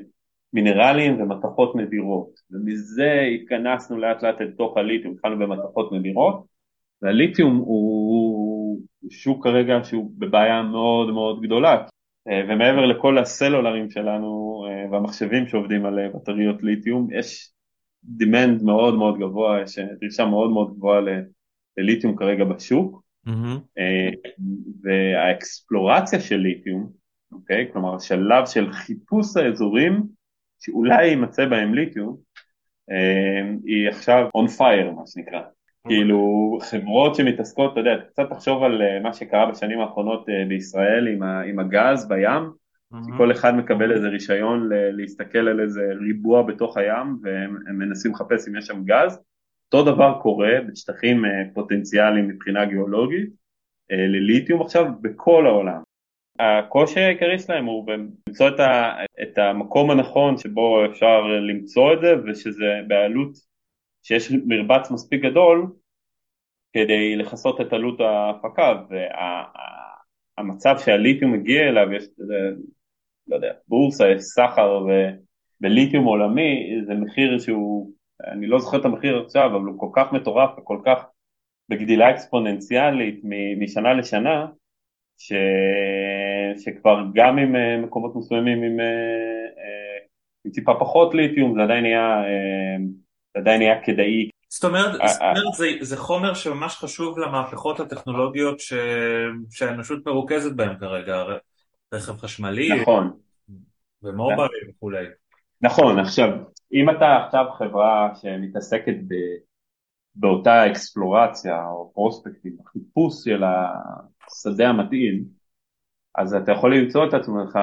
מינרלים 0.53 1.21
ומתכות 1.21 1.77
נדירות, 1.77 2.31
ומזה 2.51 3.21
התכנסנו 3.21 3.99
לאט 3.99 4.23
לאט 4.23 4.41
אל 4.41 4.51
תוך 4.51 4.77
הליתיום, 4.77 5.15
התחלנו 5.15 5.39
במתכות 5.39 5.93
נדירות, 5.93 6.45
והליתיום 7.03 7.57
הוא 7.57 8.81
שוק 9.11 9.45
כרגע 9.45 9.79
שהוא 9.85 10.11
בבעיה 10.19 10.63
מאוד 10.63 11.11
מאוד 11.11 11.43
גדולה, 11.43 11.75
אה, 11.75 12.00
ומעבר 12.29 12.87
לכל 12.87 13.19
הסלולרים 13.19 13.91
שלנו 13.91 14.65
אה, 14.69 14.91
והמחשבים 14.91 15.49
שעובדים 15.49 15.87
על 15.87 15.99
אה, 15.99 16.09
בטריות 16.09 16.63
ליתיום, 16.63 17.09
יש 17.13 17.53
demand 18.21 18.65
מאוד 18.65 18.95
מאוד 18.95 19.19
גבוה, 19.19 19.63
יש 19.63 19.79
דרישה 20.01 20.25
מאוד 20.25 20.51
מאוד 20.51 20.75
גבוהה 20.77 21.01
לליתיום 21.77 22.17
כרגע 22.17 22.45
בשוק, 22.45 23.03
mm-hmm. 23.27 23.81
והאקספלורציה 24.83 26.21
של 26.21 26.37
ליתיום, 26.37 26.91
אוקיי? 27.33 27.69
כלומר 27.73 27.95
השלב 27.95 28.47
של 28.47 28.73
חיפוש 28.73 29.37
האזורים 29.37 30.03
שאולי 30.61 31.07
יימצא 31.07 31.47
בהם 31.47 31.75
ליתיום, 31.75 32.17
היא 33.65 33.89
עכשיו 33.89 34.29
on 34.37 34.59
fire 34.59 34.91
מה 34.97 35.03
שנקרא. 35.07 35.41
כאילו 35.89 36.59
חברות 36.63 37.15
שמתעסקות, 37.15 37.73
אתה 37.73 37.81
יודע, 37.81 37.97
קצת 38.11 38.31
תחשוב 38.31 38.63
על 38.63 38.83
אה, 38.83 39.01
מה 39.01 39.13
שקרה 39.13 39.51
בשנים 39.51 39.81
האחרונות 39.81 40.29
אה, 40.29 40.45
בישראל 40.49 41.09
עם, 41.09 41.23
ה, 41.23 41.41
עם 41.41 41.59
הגז 41.59 42.09
בים, 42.09 42.51
mm-hmm. 42.95 43.17
כל 43.17 43.33
אחד 43.33 43.55
מקבל 43.55 43.93
איזה 43.93 44.09
רישיון 44.09 44.69
להסתכל 44.71 45.49
על 45.49 45.61
איזה 45.61 45.93
ריבוע 46.01 46.43
בתוך 46.43 46.77
הים 46.77 47.17
והם 47.23 47.57
מנסים 47.79 48.13
לחפש 48.13 48.49
אם 48.49 48.57
יש 48.57 48.67
שם 48.67 48.85
גז, 48.85 49.21
אותו 49.65 49.93
דבר 49.93 50.19
קורה 50.23 50.53
בשטחים 50.69 51.25
אה, 51.25 51.31
פוטנציאליים 51.55 52.29
מבחינה 52.29 52.65
גיאולוגית 52.65 53.31
לליתיום 53.91 54.63
עכשיו 54.63 54.87
בכל 55.01 55.47
העולם. 55.47 55.83
הקושי 56.39 57.01
העיקרי 57.01 57.39
שלהם 57.39 57.65
הוא 57.65 57.87
למצוא 58.29 58.49
את, 58.49 58.61
ה, 58.61 58.93
את 59.23 59.39
המקום 59.39 59.91
הנכון 59.91 60.39
שבו 60.39 60.87
אפשר 60.87 61.21
למצוא 61.21 61.93
את 61.93 62.01
זה 62.01 62.15
ושזה 62.25 62.81
בעלות 62.89 63.50
שיש 64.03 64.33
מרבץ 64.47 64.91
מספיק 64.91 65.23
גדול 65.23 65.73
כדי 66.73 67.17
לכסות 67.17 67.61
את 67.61 67.73
עלות 67.73 68.01
ההפקה 68.01 68.83
והמצב 70.39 70.75
וה, 70.77 70.79
שהליתיום 70.79 71.33
מגיע 71.33 71.69
אליו 71.69 71.93
יש, 71.93 72.05
לא 73.29 73.37
יודע, 73.37 73.53
בורסה, 73.69 74.11
יש 74.11 74.23
סחר 74.23 74.87
בליתיום 75.61 76.05
עולמי 76.05 76.81
זה 76.87 76.95
מחיר 76.95 77.39
שהוא, 77.39 77.93
אני 78.27 78.47
לא 78.47 78.59
זוכר 78.59 78.81
את 78.81 78.85
המחיר 78.85 79.23
עכשיו 79.25 79.47
אבל 79.47 79.67
הוא 79.67 79.81
כל 79.81 79.89
כך 79.93 80.13
מטורף 80.13 80.51
וכל 80.59 80.81
כך 80.87 81.05
בגדילה 81.69 82.11
אקספוננציאלית 82.11 83.21
משנה 83.59 83.93
לשנה 83.93 84.47
ש... 85.19 85.33
שכבר 86.59 87.05
גם 87.15 87.39
עם 87.39 87.57
אה, 87.57 87.77
מקומות 87.77 88.17
מסוימים 88.17 88.63
עם, 88.63 88.81
אה, 88.81 88.87
אה, 89.59 89.99
עם 90.45 90.53
טיפה 90.53 90.73
פחות 90.81 91.15
ליתיום 91.15 91.55
זה 91.55 91.63
עדיין 91.63 91.83
נהיה 91.83 92.23
עדיין 93.35 93.61
היה 93.61 93.85
כדאי. 93.85 94.31
זאת 94.49 94.65
אומרת, 94.65 94.93
זאת 94.93 95.21
אומרת 95.21 95.55
זה, 95.57 95.67
זה 95.81 95.97
חומר 95.97 96.35
שממש 96.35 96.77
חשוב 96.77 97.19
למהפכות 97.19 97.81
הטכנולוגיות 97.81 98.61
ש... 98.61 98.73
שהאנושות 99.51 100.07
מרוכזת 100.07 100.53
בהן 100.53 100.79
כרגע, 100.79 101.25
רכב 101.95 102.17
חשמלי, 102.17 102.81
נכון, 102.81 103.11
ומובייל 104.03 104.71
וכולי. 104.71 105.07
נכון, 105.63 105.99
עכשיו, 105.99 106.29
אם 106.73 106.91
אתה 106.91 107.17
עכשיו 107.27 107.45
חברה 107.59 108.09
שמתעסקת 108.23 108.95
ב... 109.09 109.15
באותה 110.15 110.71
אקספלורציה 110.71 111.65
או 111.67 111.91
פרוספקטים, 111.95 112.57
חיפוש 112.73 113.25
של 113.25 113.43
השדה 114.27 114.69
המתאים, 114.69 115.25
אז 116.19 116.35
אתה 116.35 116.53
יכול 116.53 116.77
למצוא 116.77 117.07
את 117.07 117.15
עצמך 117.15 117.59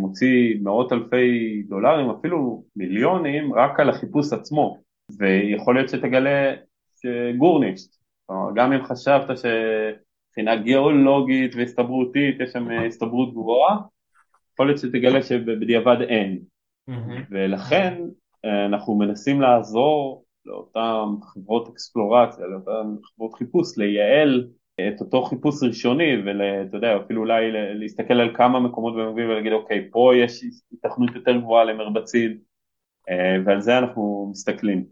מוציא 0.00 0.56
מאות 0.62 0.92
אלפי 0.92 1.62
דולרים, 1.68 2.10
אפילו 2.10 2.64
מיליונים, 2.76 3.54
רק 3.54 3.80
על 3.80 3.90
החיפוש 3.90 4.32
עצמו, 4.32 4.78
ויכול 5.18 5.74
להיות 5.74 5.88
שתגלה 5.88 6.54
שגורנישט, 6.96 7.96
גם 8.54 8.72
אם 8.72 8.84
חשבת 8.84 9.38
שמבחינה 9.38 10.56
גיאולוגית 10.62 11.54
והסתברותית 11.54 12.40
יש 12.40 12.50
שם 12.50 12.70
הסתברות 12.70 13.32
גבוהה, 13.32 13.76
יכול 14.52 14.66
להיות 14.66 14.78
שתגלה 14.78 15.22
שבדיעבד 15.22 16.00
אין, 16.00 16.38
mm-hmm. 16.90 17.20
ולכן 17.30 18.02
אה, 18.44 18.66
אנחנו 18.66 18.98
מנסים 18.98 19.40
לעזור 19.40 20.24
לאותן 20.46 21.06
חברות 21.22 21.68
אקספלורציה, 21.68 22.46
לאותן 22.46 22.96
חברות 23.02 23.34
חיפוש, 23.34 23.78
לייעל 23.78 24.46
את 24.88 25.00
אותו 25.00 25.22
חיפוש 25.22 25.62
ראשוני 25.62 26.22
ואתה 26.26 26.76
יודע 26.76 26.96
אפילו 26.96 27.20
אולי 27.20 27.52
להסתכל 27.52 28.14
על 28.14 28.36
כמה 28.36 28.60
מקומות 28.60 28.96
במקביל 28.96 29.30
ולהגיד 29.30 29.52
אוקיי 29.52 29.88
פה 29.90 30.12
יש 30.16 30.44
התכנות 30.72 31.10
יותר 31.14 31.36
גבוהה 31.36 31.64
למרבצים 31.64 32.38
אה, 33.10 33.36
ועל 33.46 33.60
זה 33.60 33.78
אנחנו 33.78 34.28
מסתכלים. 34.30 34.84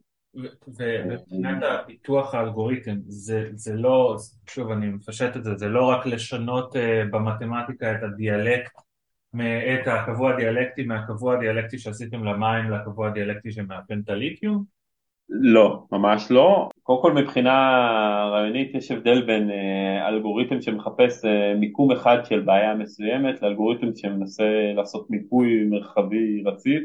ומבחינת 0.79 1.63
הפיתוח 1.63 2.35
האלגוריתם 2.35 2.97
זה, 3.07 3.51
זה 3.55 3.75
לא, 3.75 4.17
שוב 4.51 4.71
אני 4.71 4.87
מפשט 4.87 5.37
את 5.37 5.45
זה, 5.45 5.57
זה 5.57 5.69
לא 5.69 5.85
רק 5.85 6.07
לשנות 6.07 6.77
אה, 6.77 7.05
במתמטיקה 7.11 7.93
את 7.93 8.03
הדיאלקט, 8.03 8.73
את 9.35 9.87
הקבוע 9.87 10.35
הדיאלקטי 10.35 10.85
מהקבוע 10.85 11.37
הדיאלקטי 11.37 11.79
שעשיתם 11.79 12.25
למים 12.25 12.71
לקבוע 12.71 13.09
הדיאלקטי 13.09 13.53
שמאפיין 13.53 14.01
את 14.05 14.09
הליתיום? 14.09 14.78
לא, 15.31 15.85
ממש 15.93 16.31
לא. 16.31 16.69
קודם 16.83 17.03
כל 17.03 17.13
מבחינה 17.13 17.53
רעיונית 18.33 18.75
יש 18.75 18.91
הבדל 18.91 19.27
בין 19.27 19.51
אה, 19.51 20.09
אלגוריתם 20.09 20.63
שמחפש 20.63 21.25
אה, 21.25 21.55
מיקום 21.55 21.93
אחד 21.93 22.19
של 22.25 22.41
בעיה 22.41 22.75
מסוימת 22.75 23.43
לאלגוריתם 23.43 23.87
שמנסה 23.95 24.73
לעשות 24.77 25.11
מיפוי 25.11 25.65
מרחבי 25.65 26.43
רציף. 26.47 26.83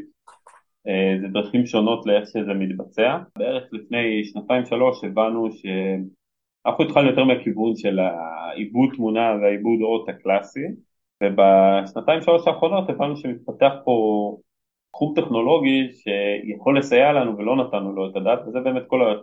אה, 0.87 1.17
זה 1.21 1.27
דרכים 1.27 1.65
שונות 1.65 2.05
לאיך 2.05 2.27
שזה 2.27 2.53
מתבצע. 2.53 3.17
בערך 3.37 3.63
לפני 3.71 4.23
שנתיים 4.23 4.65
שלוש 4.65 5.03
הבנו 5.03 5.49
שאנחנו 5.51 6.83
התחלנו 6.83 7.09
יותר 7.09 7.23
מהכיוון 7.23 7.75
של 7.75 7.99
העיבוד 7.99 8.89
תמונה 8.95 9.35
והעיבוד 9.41 9.81
אות 9.81 10.09
הקלאסי 10.09 10.65
ובשנתיים 11.23 12.21
שלוש 12.21 12.47
האחרונות 12.47 12.89
הבנו 12.89 13.17
שמתפתח 13.17 13.73
פה 13.85 14.37
תחום 14.93 15.13
טכנולוגי 15.15 15.87
שיכול 15.91 16.77
לסייע 16.77 17.13
לנו 17.13 17.37
ולא 17.37 17.55
נתנו 17.55 17.93
לו 17.93 18.09
את 18.09 18.15
הדעת 18.15 18.39
וזה 18.47 18.59
באמת 18.59 18.83
כל, 18.87 19.01
ה, 19.01 19.13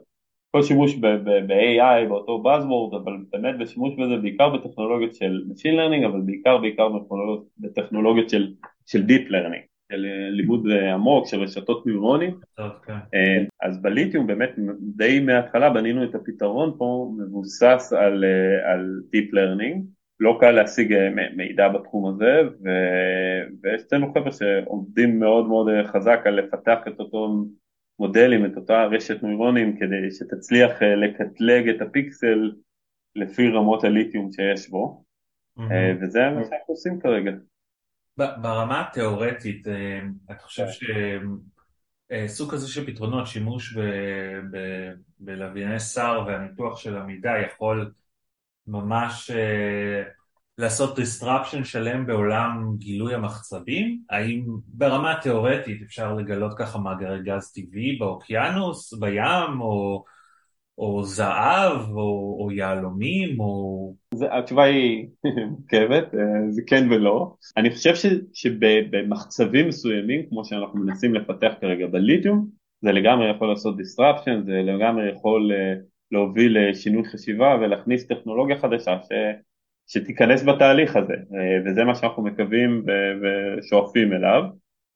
כל 0.51 0.63
שימוש 0.63 0.95
ב-AI 0.95 2.09
באותו 2.09 2.43
Buzzword 2.45 2.97
אבל 2.97 3.17
באמת 3.33 3.59
בשימוש 3.59 3.95
בזה 3.95 4.17
בעיקר 4.17 4.49
בטכנולוגיות 4.49 5.15
של 5.15 5.43
Machine 5.51 5.75
Learning 5.75 6.07
אבל 6.07 6.21
בעיקר 6.21 6.59
בעיקר 6.59 6.89
בטכנולוגיות 7.59 8.31
של, 8.31 8.53
של 8.87 9.01
Deep 9.01 9.31
Learning 9.31 9.71
של 9.93 10.07
לימוד 10.31 10.67
עמוק 10.95 11.27
של 11.27 11.43
רשתות 11.43 11.87
נוירונים 11.87 12.31
okay. 12.31 12.63
אוקיי. 12.63 12.95
אה, 12.95 13.45
אז 13.63 13.83
בליתיום 13.83 14.27
באמת 14.27 14.51
די 14.81 15.21
מההתחלה 15.21 15.71
בנינו 15.71 16.05
את 16.05 16.15
הפתרון 16.15 16.75
פה 16.79 17.13
מבוסס 17.19 17.93
על, 17.99 18.25
אה, 18.25 18.73
על 18.73 19.01
Deep 19.15 19.35
Learning 19.35 20.00
לא 20.21 20.39
קל 20.41 20.51
להשיג 20.51 20.93
אה, 20.93 21.11
מידע 21.37 21.69
בתחום 21.69 22.15
הזה 22.15 22.41
ו... 22.65 22.69
ויש 23.63 23.83
אצלנו 23.83 24.13
חבר'ה 24.15 24.33
שעובדים 24.33 25.21
מאוד 25.21 25.47
מאוד 25.47 25.69
אה, 25.69 25.89
חזק 25.93 26.21
על 26.25 26.35
לפתח 26.35 26.79
את 26.89 27.01
אותו 27.01 27.45
מודלים, 27.99 28.47
את 28.47 28.57
אותה 28.57 28.85
רשת 28.85 29.23
נוירונים 29.23 29.77
כדי 29.77 30.11
שתצליח 30.11 30.83
אה, 30.83 30.95
לקטלג 30.95 31.69
את 31.69 31.83
הפיקסל 31.83 32.53
לפי 33.17 33.49
רמות 33.49 33.85
הליתיום 33.85 34.33
שיש 34.33 34.71
בו 34.71 35.05
mm-hmm. 35.59 35.63
וזה 36.01 36.21
מה 36.31 36.45
שאנחנו 36.45 36.75
עושים 36.75 37.01
כרגע. 37.01 37.31
ברמה 38.17 38.81
התיאורטית, 38.81 39.67
אתה 40.31 40.43
חושב 40.43 40.67
שסוג 42.29 42.53
כזה 42.53 42.69
של 42.69 42.87
פתרונות, 42.87 43.27
שימוש 43.27 43.77
בלווייני 45.21 45.81
שר 45.81 46.25
והניתוח 46.27 46.79
של 46.79 46.97
המידע 46.97 47.33
יכול 47.47 47.93
ממש 48.67 49.31
uh, 49.31 50.09
לעשות 50.59 50.99
disruption 50.99 51.65
שלם 51.65 52.07
בעולם 52.07 52.75
גילוי 52.79 53.15
המחצבים? 53.15 54.01
האם 54.11 54.45
ברמה 54.67 55.15
תיאורטית 55.23 55.83
אפשר 55.83 56.15
לגלות 56.15 56.53
ככה 56.59 56.79
מאגרי 56.79 57.23
גז 57.23 57.53
טבעי 57.53 57.97
באוקיינוס, 57.97 58.95
בים, 58.95 59.61
או, 59.61 60.05
או 60.79 61.03
זהב, 61.05 61.91
או, 61.91 62.39
או 62.41 62.53
יהלומים, 62.53 63.41
או... 63.41 63.95
זה, 64.15 64.27
התשובה 64.39 64.65
היא 64.65 65.07
מורכבת, 65.25 66.15
אה, 66.15 66.51
זה 66.51 66.63
כן 66.67 66.89
ולא. 66.91 67.35
אני 67.57 67.71
חושב 67.71 67.95
ש, 67.95 68.07
שבמחצבים 68.33 69.69
מסוימים, 69.69 70.27
כמו 70.29 70.45
שאנחנו 70.45 70.81
מנסים 70.81 71.15
לפתח 71.15 71.53
כרגע 71.61 71.87
בליתיום, 71.87 72.49
זה 72.83 72.93
לגמרי 72.93 73.31
יכול 73.31 73.49
לעשות 73.49 73.77
disruption, 73.77 74.45
זה 74.45 74.53
לגמרי 74.53 75.13
יכול... 75.13 75.51
Uh, 75.53 75.90
להוביל 76.13 76.71
לשינוי 76.71 77.05
חשיבה 77.05 77.57
ולהכניס 77.61 78.07
טכנולוגיה 78.07 78.59
חדשה 78.59 78.99
ש, 79.03 79.13
שתיכנס 79.87 80.43
בתהליך 80.43 80.97
הזה 80.97 81.15
אה, 81.15 81.59
וזה 81.65 81.85
מה 81.85 81.95
שאנחנו 81.95 82.23
מקווים 82.23 82.85
ושואפים 83.23 84.13
אליו. 84.13 84.43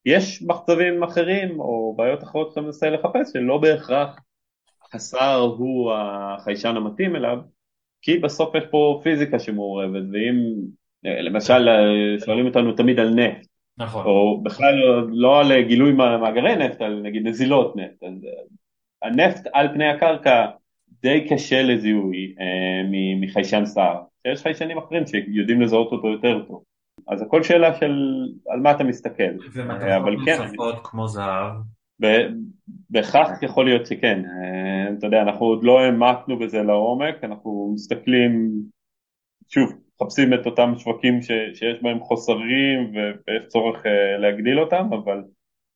יש 0.04 0.42
מחצבים 0.42 1.02
אחרים 1.02 1.60
או 1.60 1.94
בעיות 1.96 2.22
אחרות 2.22 2.50
שאתה 2.50 2.60
מנסה 2.60 2.90
לחפש 2.90 3.32
שלא 3.32 3.58
בהכרח 3.58 4.18
השר 4.92 5.54
הוא 5.58 5.92
החיישן 5.92 6.76
המתאים 6.76 7.16
אליו 7.16 7.38
כי 8.02 8.18
בסוף 8.18 8.54
יש 8.54 8.64
פה 8.70 9.00
פיזיקה 9.02 9.38
שמעורבת 9.38 10.02
ואם 10.12 10.34
אה, 11.06 11.22
למשל 11.22 11.68
אה, 11.68 12.24
שואלים 12.24 12.46
אותנו 12.46 12.72
תמיד 12.72 12.98
על 13.00 13.14
נפט 13.14 13.46
נכון. 13.78 14.06
או 14.06 14.42
בכלל 14.42 14.74
לא 15.08 15.40
על 15.40 15.62
גילוי 15.62 15.92
מאגרי 15.92 16.56
נפט, 16.56 16.80
על 16.80 17.00
נגיד 17.02 17.26
נזילות 17.26 17.76
נפט, 17.76 18.02
אז 18.02 18.26
הנפט 19.02 19.46
על 19.52 19.68
פני 19.68 19.88
הקרקע 19.88 20.46
די 21.04 21.26
קשה 21.28 21.62
לזיהוי 21.62 22.34
אה, 22.40 22.82
מחיישן 23.20 23.66
סער, 23.66 24.02
יש 24.26 24.42
חיישנים 24.42 24.78
אחרים 24.78 25.06
שיודעים 25.06 25.60
לזהות 25.60 25.92
אותו 25.92 26.08
יותר 26.08 26.44
טוב, 26.48 26.62
אז 27.08 27.22
הכל 27.22 27.42
שאלה 27.42 27.74
של 27.74 27.92
על 28.48 28.60
מה 28.60 28.70
אתה 28.70 28.84
מסתכל. 28.84 29.22
ומתכות 29.54 30.24
כן, 30.24 30.42
נוספות 30.42 30.74
כמו 30.82 31.08
זהב? 31.08 31.52
בהכרח 32.90 33.42
יכול 33.42 33.64
להיות 33.64 33.86
שכן, 33.86 34.22
אה, 34.24 34.92
אתה 34.98 35.06
יודע, 35.06 35.22
אנחנו 35.22 35.46
עוד 35.46 35.64
לא 35.64 35.80
העמקנו 35.80 36.38
בזה 36.38 36.62
לעומק, 36.62 37.24
אנחנו 37.24 37.70
מסתכלים, 37.74 38.50
שוב, 39.48 39.72
מחפשים 40.00 40.34
את 40.34 40.46
אותם 40.46 40.72
שווקים 40.78 41.22
ש, 41.22 41.30
שיש 41.54 41.82
בהם 41.82 42.00
חוסרים 42.00 42.92
ויש 42.94 43.46
צורך 43.48 43.86
אה, 43.86 44.18
להגדיל 44.18 44.60
אותם, 44.60 44.88
אבל 44.92 45.22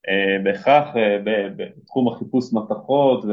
אה, 0.08 0.42
בהכרח 0.44 0.96
אה, 0.96 1.18
בתחום 1.56 2.08
החיפוש 2.08 2.52
מתכות 2.52 3.24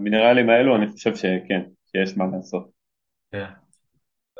במינרלים 0.00 0.50
האלו 0.50 0.76
אני 0.76 0.86
חושב 0.86 1.14
שכן, 1.14 1.62
שיש 1.86 2.16
מה 2.16 2.24
לעשות. 2.32 2.70
כן. 3.32 3.46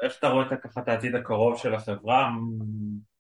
איך 0.02 0.18
אתה 0.18 0.28
רואה 0.28 0.56
ככה 0.56 0.80
את 0.80 0.88
העתיד 0.88 1.14
הקרוב 1.14 1.56
של 1.56 1.74
החברה? 1.74 2.30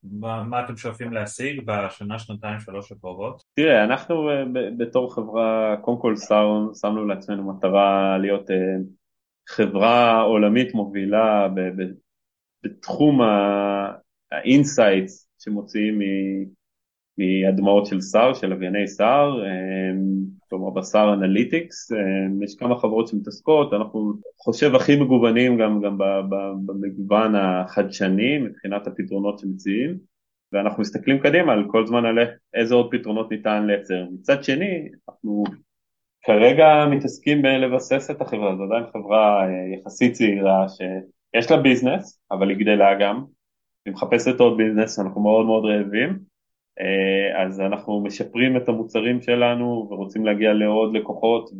מה, 0.02 0.42
מה 0.42 0.64
אתם 0.64 0.76
שואפים 0.76 1.12
להשיג 1.12 1.60
בשנה, 1.64 2.18
שנתיים, 2.18 2.60
שלוש 2.60 2.92
הקרובות? 2.92 3.42
תראה, 3.54 3.84
אנחנו 3.84 4.30
אה, 4.30 4.44
בתור 4.76 5.14
חברה, 5.14 5.76
קודם 5.80 6.00
כל 6.00 6.16
שמנו, 6.16 6.74
שמנו 6.74 7.06
לעצמנו 7.06 7.52
מטרה 7.52 8.18
להיות 8.18 8.50
אה, 8.50 8.56
חברה 9.48 10.20
עולמית 10.20 10.74
מובילה 10.74 11.48
בתחום 12.64 13.20
ה 14.32 14.43
insights 14.43 15.28
שמוציאים 15.38 16.00
מהדמאות 17.20 17.86
של 17.86 18.00
SAR, 18.00 18.34
של 18.34 18.46
לווייני 18.46 18.88
SAR, 18.88 19.30
אה, 19.44 19.98
כלומר 20.48 20.70
ב 20.70 20.80
SAR 20.80 21.10
analytics, 21.14 21.92
אה, 21.92 21.98
יש 22.44 22.54
כמה 22.54 22.78
חברות 22.78 23.08
שמתעסקות, 23.08 23.72
אנחנו 23.72 24.12
חושב 24.38 24.74
הכי 24.74 24.96
מגוונים 24.96 25.58
גם, 25.58 25.80
גם 25.80 25.98
במגוון 26.66 27.34
החדשני 27.34 28.38
מבחינת 28.38 28.86
הפתרונות 28.86 29.38
שמציעים 29.38 29.98
ואנחנו 30.52 30.80
מסתכלים 30.80 31.18
קדימה 31.18 31.52
על 31.52 31.64
כל 31.70 31.86
זמן 31.86 32.04
על 32.04 32.18
איזה 32.54 32.74
עוד 32.74 32.88
פתרונות 32.90 33.30
ניתן 33.30 33.66
לייצר. 33.66 34.04
מצד 34.12 34.44
שני, 34.44 34.88
אנחנו 35.08 35.44
כרגע 36.22 36.86
מתעסקים 36.90 37.42
בלבסס 37.42 38.10
את 38.10 38.20
החברה, 38.20 38.56
זו 38.56 38.62
עדיין 38.62 38.84
חברה 38.92 39.44
אה, 39.44 39.78
יחסית 39.78 40.12
צעירה 40.12 40.66
שיש 40.68 41.50
לה 41.50 41.56
business, 41.56 42.20
אבל 42.30 42.50
היא 42.50 42.58
גדלה 42.58 42.94
גם, 43.00 43.24
היא 43.86 43.94
מחפשת 43.94 44.40
עוד 44.40 44.56
business, 44.56 44.98
אנחנו 44.98 45.20
מאוד 45.22 45.46
מאוד 45.46 45.64
רעבים 45.64 46.29
אז 47.36 47.60
אנחנו 47.60 48.00
משפרים 48.00 48.56
את 48.56 48.68
המוצרים 48.68 49.22
שלנו 49.22 49.88
ורוצים 49.90 50.26
להגיע 50.26 50.52
לעוד 50.52 50.96
לקוחות 50.96 51.50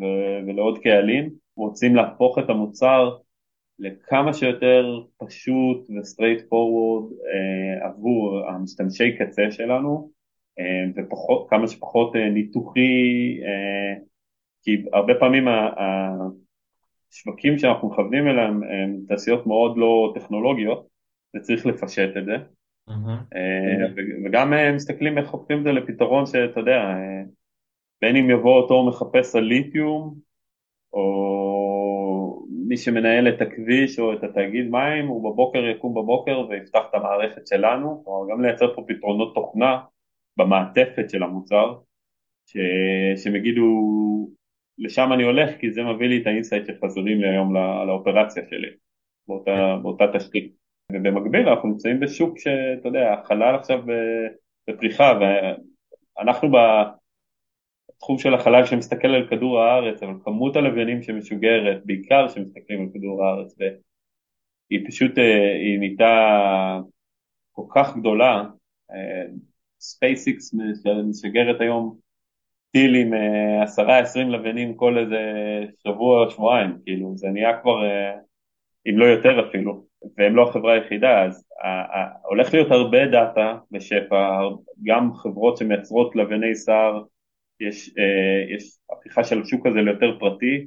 ולעוד 0.46 0.78
קהלים, 0.78 1.30
רוצים 1.56 1.96
להפוך 1.96 2.38
את 2.38 2.50
המוצר 2.50 3.16
לכמה 3.78 4.34
שיותר 4.34 5.02
פשוט 5.18 5.90
ו 5.90 6.40
straightforward 6.48 7.12
אה, 7.12 7.86
עבור 7.86 8.40
המשתמשי 8.48 9.16
קצה 9.18 9.50
שלנו 9.50 10.10
uh, 10.60 11.00
וכמה 11.00 11.68
שפחות 11.68 12.16
ניתוחי, 12.16 13.40
כי 14.62 14.84
הרבה 14.92 15.14
פעמים 15.14 15.44
השווקים 17.10 17.58
שאנחנו 17.58 17.88
מכוונים 17.88 18.28
אליהם 18.28 18.62
הם 18.62 19.00
תעשיות 19.08 19.46
מאוד 19.46 19.76
לא 19.76 20.12
טכנולוגיות 20.14 20.86
וצריך 21.36 21.66
לפשט 21.66 22.16
את 22.18 22.24
זה. 22.24 22.32
אה, 22.32 22.59
וגם 24.24 24.52
אה, 24.52 24.72
מסתכלים 24.72 25.18
איך 25.18 25.26
חוקרים 25.26 25.58
את 25.58 25.64
זה 25.64 25.72
לפתרון 25.72 26.26
שאתה 26.26 26.60
יודע, 26.60 26.76
אה, 26.76 27.22
בין 28.02 28.16
אם 28.16 28.30
יבוא 28.30 28.60
אותו 28.60 28.86
מחפש 28.86 29.36
על 29.36 29.44
ליתיום, 29.44 30.14
או 30.92 32.46
מי 32.68 32.76
שמנהל 32.76 33.28
את 33.28 33.40
הכביש 33.40 33.98
או 33.98 34.12
את 34.12 34.24
התאגיד 34.24 34.70
מים, 34.70 35.06
הוא 35.06 35.32
בבוקר 35.32 35.58
יקום 35.58 35.94
בבוקר 35.94 36.40
ויפתח 36.48 36.80
את 36.90 36.94
המערכת 36.94 37.46
שלנו, 37.46 38.02
כלומר 38.04 38.32
גם 38.32 38.42
לייצר 38.42 38.74
פה 38.74 38.84
פתרונות 38.88 39.34
תוכנה 39.34 39.80
במעטפת 40.36 41.10
של 41.10 41.22
המוצר, 41.22 41.74
ש... 42.46 42.56
שהם 43.16 43.36
יגידו 43.36 43.66
לשם 44.78 45.12
אני 45.12 45.22
הולך 45.22 45.50
כי 45.60 45.70
זה 45.70 45.82
מביא 45.82 46.08
לי 46.08 46.22
את 46.22 46.26
ה 46.26 46.31
insight 46.31 46.66
שחסרים 46.66 47.20
לי 47.20 47.28
היום 47.28 47.54
לא... 47.54 47.86
לאופרציה 47.86 48.42
שלי. 48.50 48.68
באותה, 49.28 49.76
באותה 49.82 50.04
תשתית. 50.18 50.59
ובמקביל 50.92 51.48
אנחנו 51.48 51.68
נמצאים 51.68 52.00
בשוק 52.00 52.38
שאתה 52.38 52.88
יודע, 52.88 53.12
החלל 53.12 53.54
עכשיו 53.54 53.82
בפריחה, 54.68 55.18
ואנחנו 55.20 56.48
בתחום 57.96 58.18
של 58.18 58.34
החלל 58.34 58.66
שמסתכל 58.66 59.08
על 59.08 59.28
כדור 59.28 59.60
הארץ, 59.60 60.02
אבל 60.02 60.14
כמות 60.24 60.56
הלוויינים 60.56 61.02
שמשוגרת, 61.02 61.84
בעיקר 61.84 62.28
שמסתכלים 62.28 62.80
על 62.80 62.88
כדור 62.94 63.24
הארץ, 63.24 63.54
היא 64.70 64.86
פשוט, 64.88 65.18
אה, 65.18 65.52
היא 65.52 65.78
נהייתה 65.78 66.80
כל 67.52 67.64
כך 67.74 67.96
גדולה, 67.96 68.44
SpaceX 69.80 70.54
משגרת 71.08 71.60
היום 71.60 71.96
טיל 72.72 72.94
עם 72.94 73.14
אה, 73.14 73.62
עשרה 73.62 73.98
עשרים 73.98 74.30
לוויינים 74.30 74.74
כל 74.74 74.98
איזה 74.98 75.20
שבוע 75.82 76.24
או 76.24 76.30
שבועיים, 76.30 76.78
כאילו 76.84 77.16
זה 77.16 77.28
נהיה 77.28 77.60
כבר, 77.62 77.84
אה, 77.84 78.18
אם 78.86 78.98
לא 78.98 79.04
יותר 79.04 79.48
אפילו, 79.48 79.84
והם 80.16 80.36
לא 80.36 80.48
החברה 80.48 80.72
היחידה, 80.72 81.24
אז 81.24 81.44
הולך 82.24 82.54
להיות 82.54 82.70
הרבה 82.70 83.06
דאטה 83.06 83.58
בשפע, 83.70 84.40
גם 84.84 85.14
חברות 85.14 85.56
שמייצרות 85.56 86.16
לווייני 86.16 86.54
SAR, 86.54 87.02
יש, 87.60 87.94
יש 88.56 88.78
הפיכה 88.92 89.24
של 89.24 89.42
השוק 89.42 89.66
הזה 89.66 89.80
ליותר 89.80 90.18
פרטי, 90.18 90.66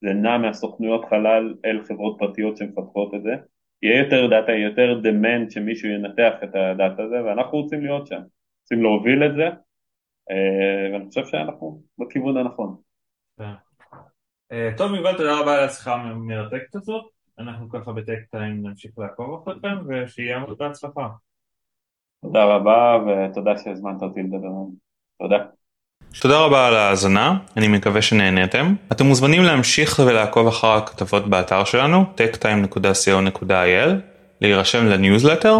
זה 0.00 0.12
נע 0.12 0.38
מהסוכנויות 0.38 1.04
חלל 1.04 1.54
אל 1.64 1.82
חברות 1.84 2.16
פרטיות 2.18 2.56
שמפתחות 2.56 3.14
את 3.14 3.22
זה, 3.22 3.34
יהיה 3.82 3.98
יותר 3.98 4.26
דאטה, 4.30 4.52
יהיה 4.52 4.68
יותר 4.68 5.00
demand 5.04 5.50
שמישהו 5.50 5.88
ינתח 5.88 6.32
את 6.44 6.54
הדאטה 6.54 7.02
הזה 7.02 7.24
ואנחנו 7.24 7.58
רוצים 7.58 7.84
להיות 7.84 8.06
שם, 8.06 8.20
רוצים 8.62 8.82
להוביל 8.82 9.24
את 9.26 9.34
זה 9.34 9.46
אה, 10.30 10.92
ואני 10.92 11.08
חושב 11.08 11.26
שאנחנו 11.26 11.82
בכיוון 11.98 12.36
הנכון. 12.36 12.76
כן. 13.38 13.52
אה, 14.52 14.70
טוב 14.76 14.94
יובל 14.94 15.16
תודה 15.16 15.40
רבה 15.40 15.58
על 15.58 15.64
השיחה 15.64 15.94
המרתקת 15.94 16.74
הזאת, 16.74 17.15
אנחנו 17.38 17.68
ככה 17.68 17.92
בטק 17.92 18.18
טיים 18.30 18.66
נמשיך 18.66 18.90
לעקוב 18.98 19.42
אחריכם 19.42 19.76
ושיהיה 19.88 20.38
מאוד 20.38 20.58
בהצלחה. 20.58 21.08
תודה 22.22 22.44
רבה 22.44 22.98
ותודה 23.06 23.58
שהזמנת 23.58 24.02
אותי 24.02 24.22
לדבר. 24.22 24.48
תודה. 25.18 25.36
תודה 26.20 26.40
רבה 26.40 26.68
על 26.68 26.74
ההאזנה, 26.74 27.38
אני 27.56 27.68
מקווה 27.68 28.02
שנהניתם. 28.02 28.74
אתם 28.92 29.06
מוזמנים 29.06 29.42
להמשיך 29.42 29.98
ולעקוב 30.06 30.46
אחר 30.46 30.68
הכתבות 30.68 31.28
באתר 31.28 31.64
שלנו, 31.64 32.04
techtime.co.il, 32.16 33.90
להירשם 34.40 34.86
לניוזלטר 34.86 35.58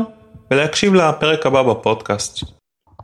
ולהקשיב 0.51 0.95
לפרק 0.95 1.47
הבא 1.47 1.63
בפודקאסט. 1.63 2.56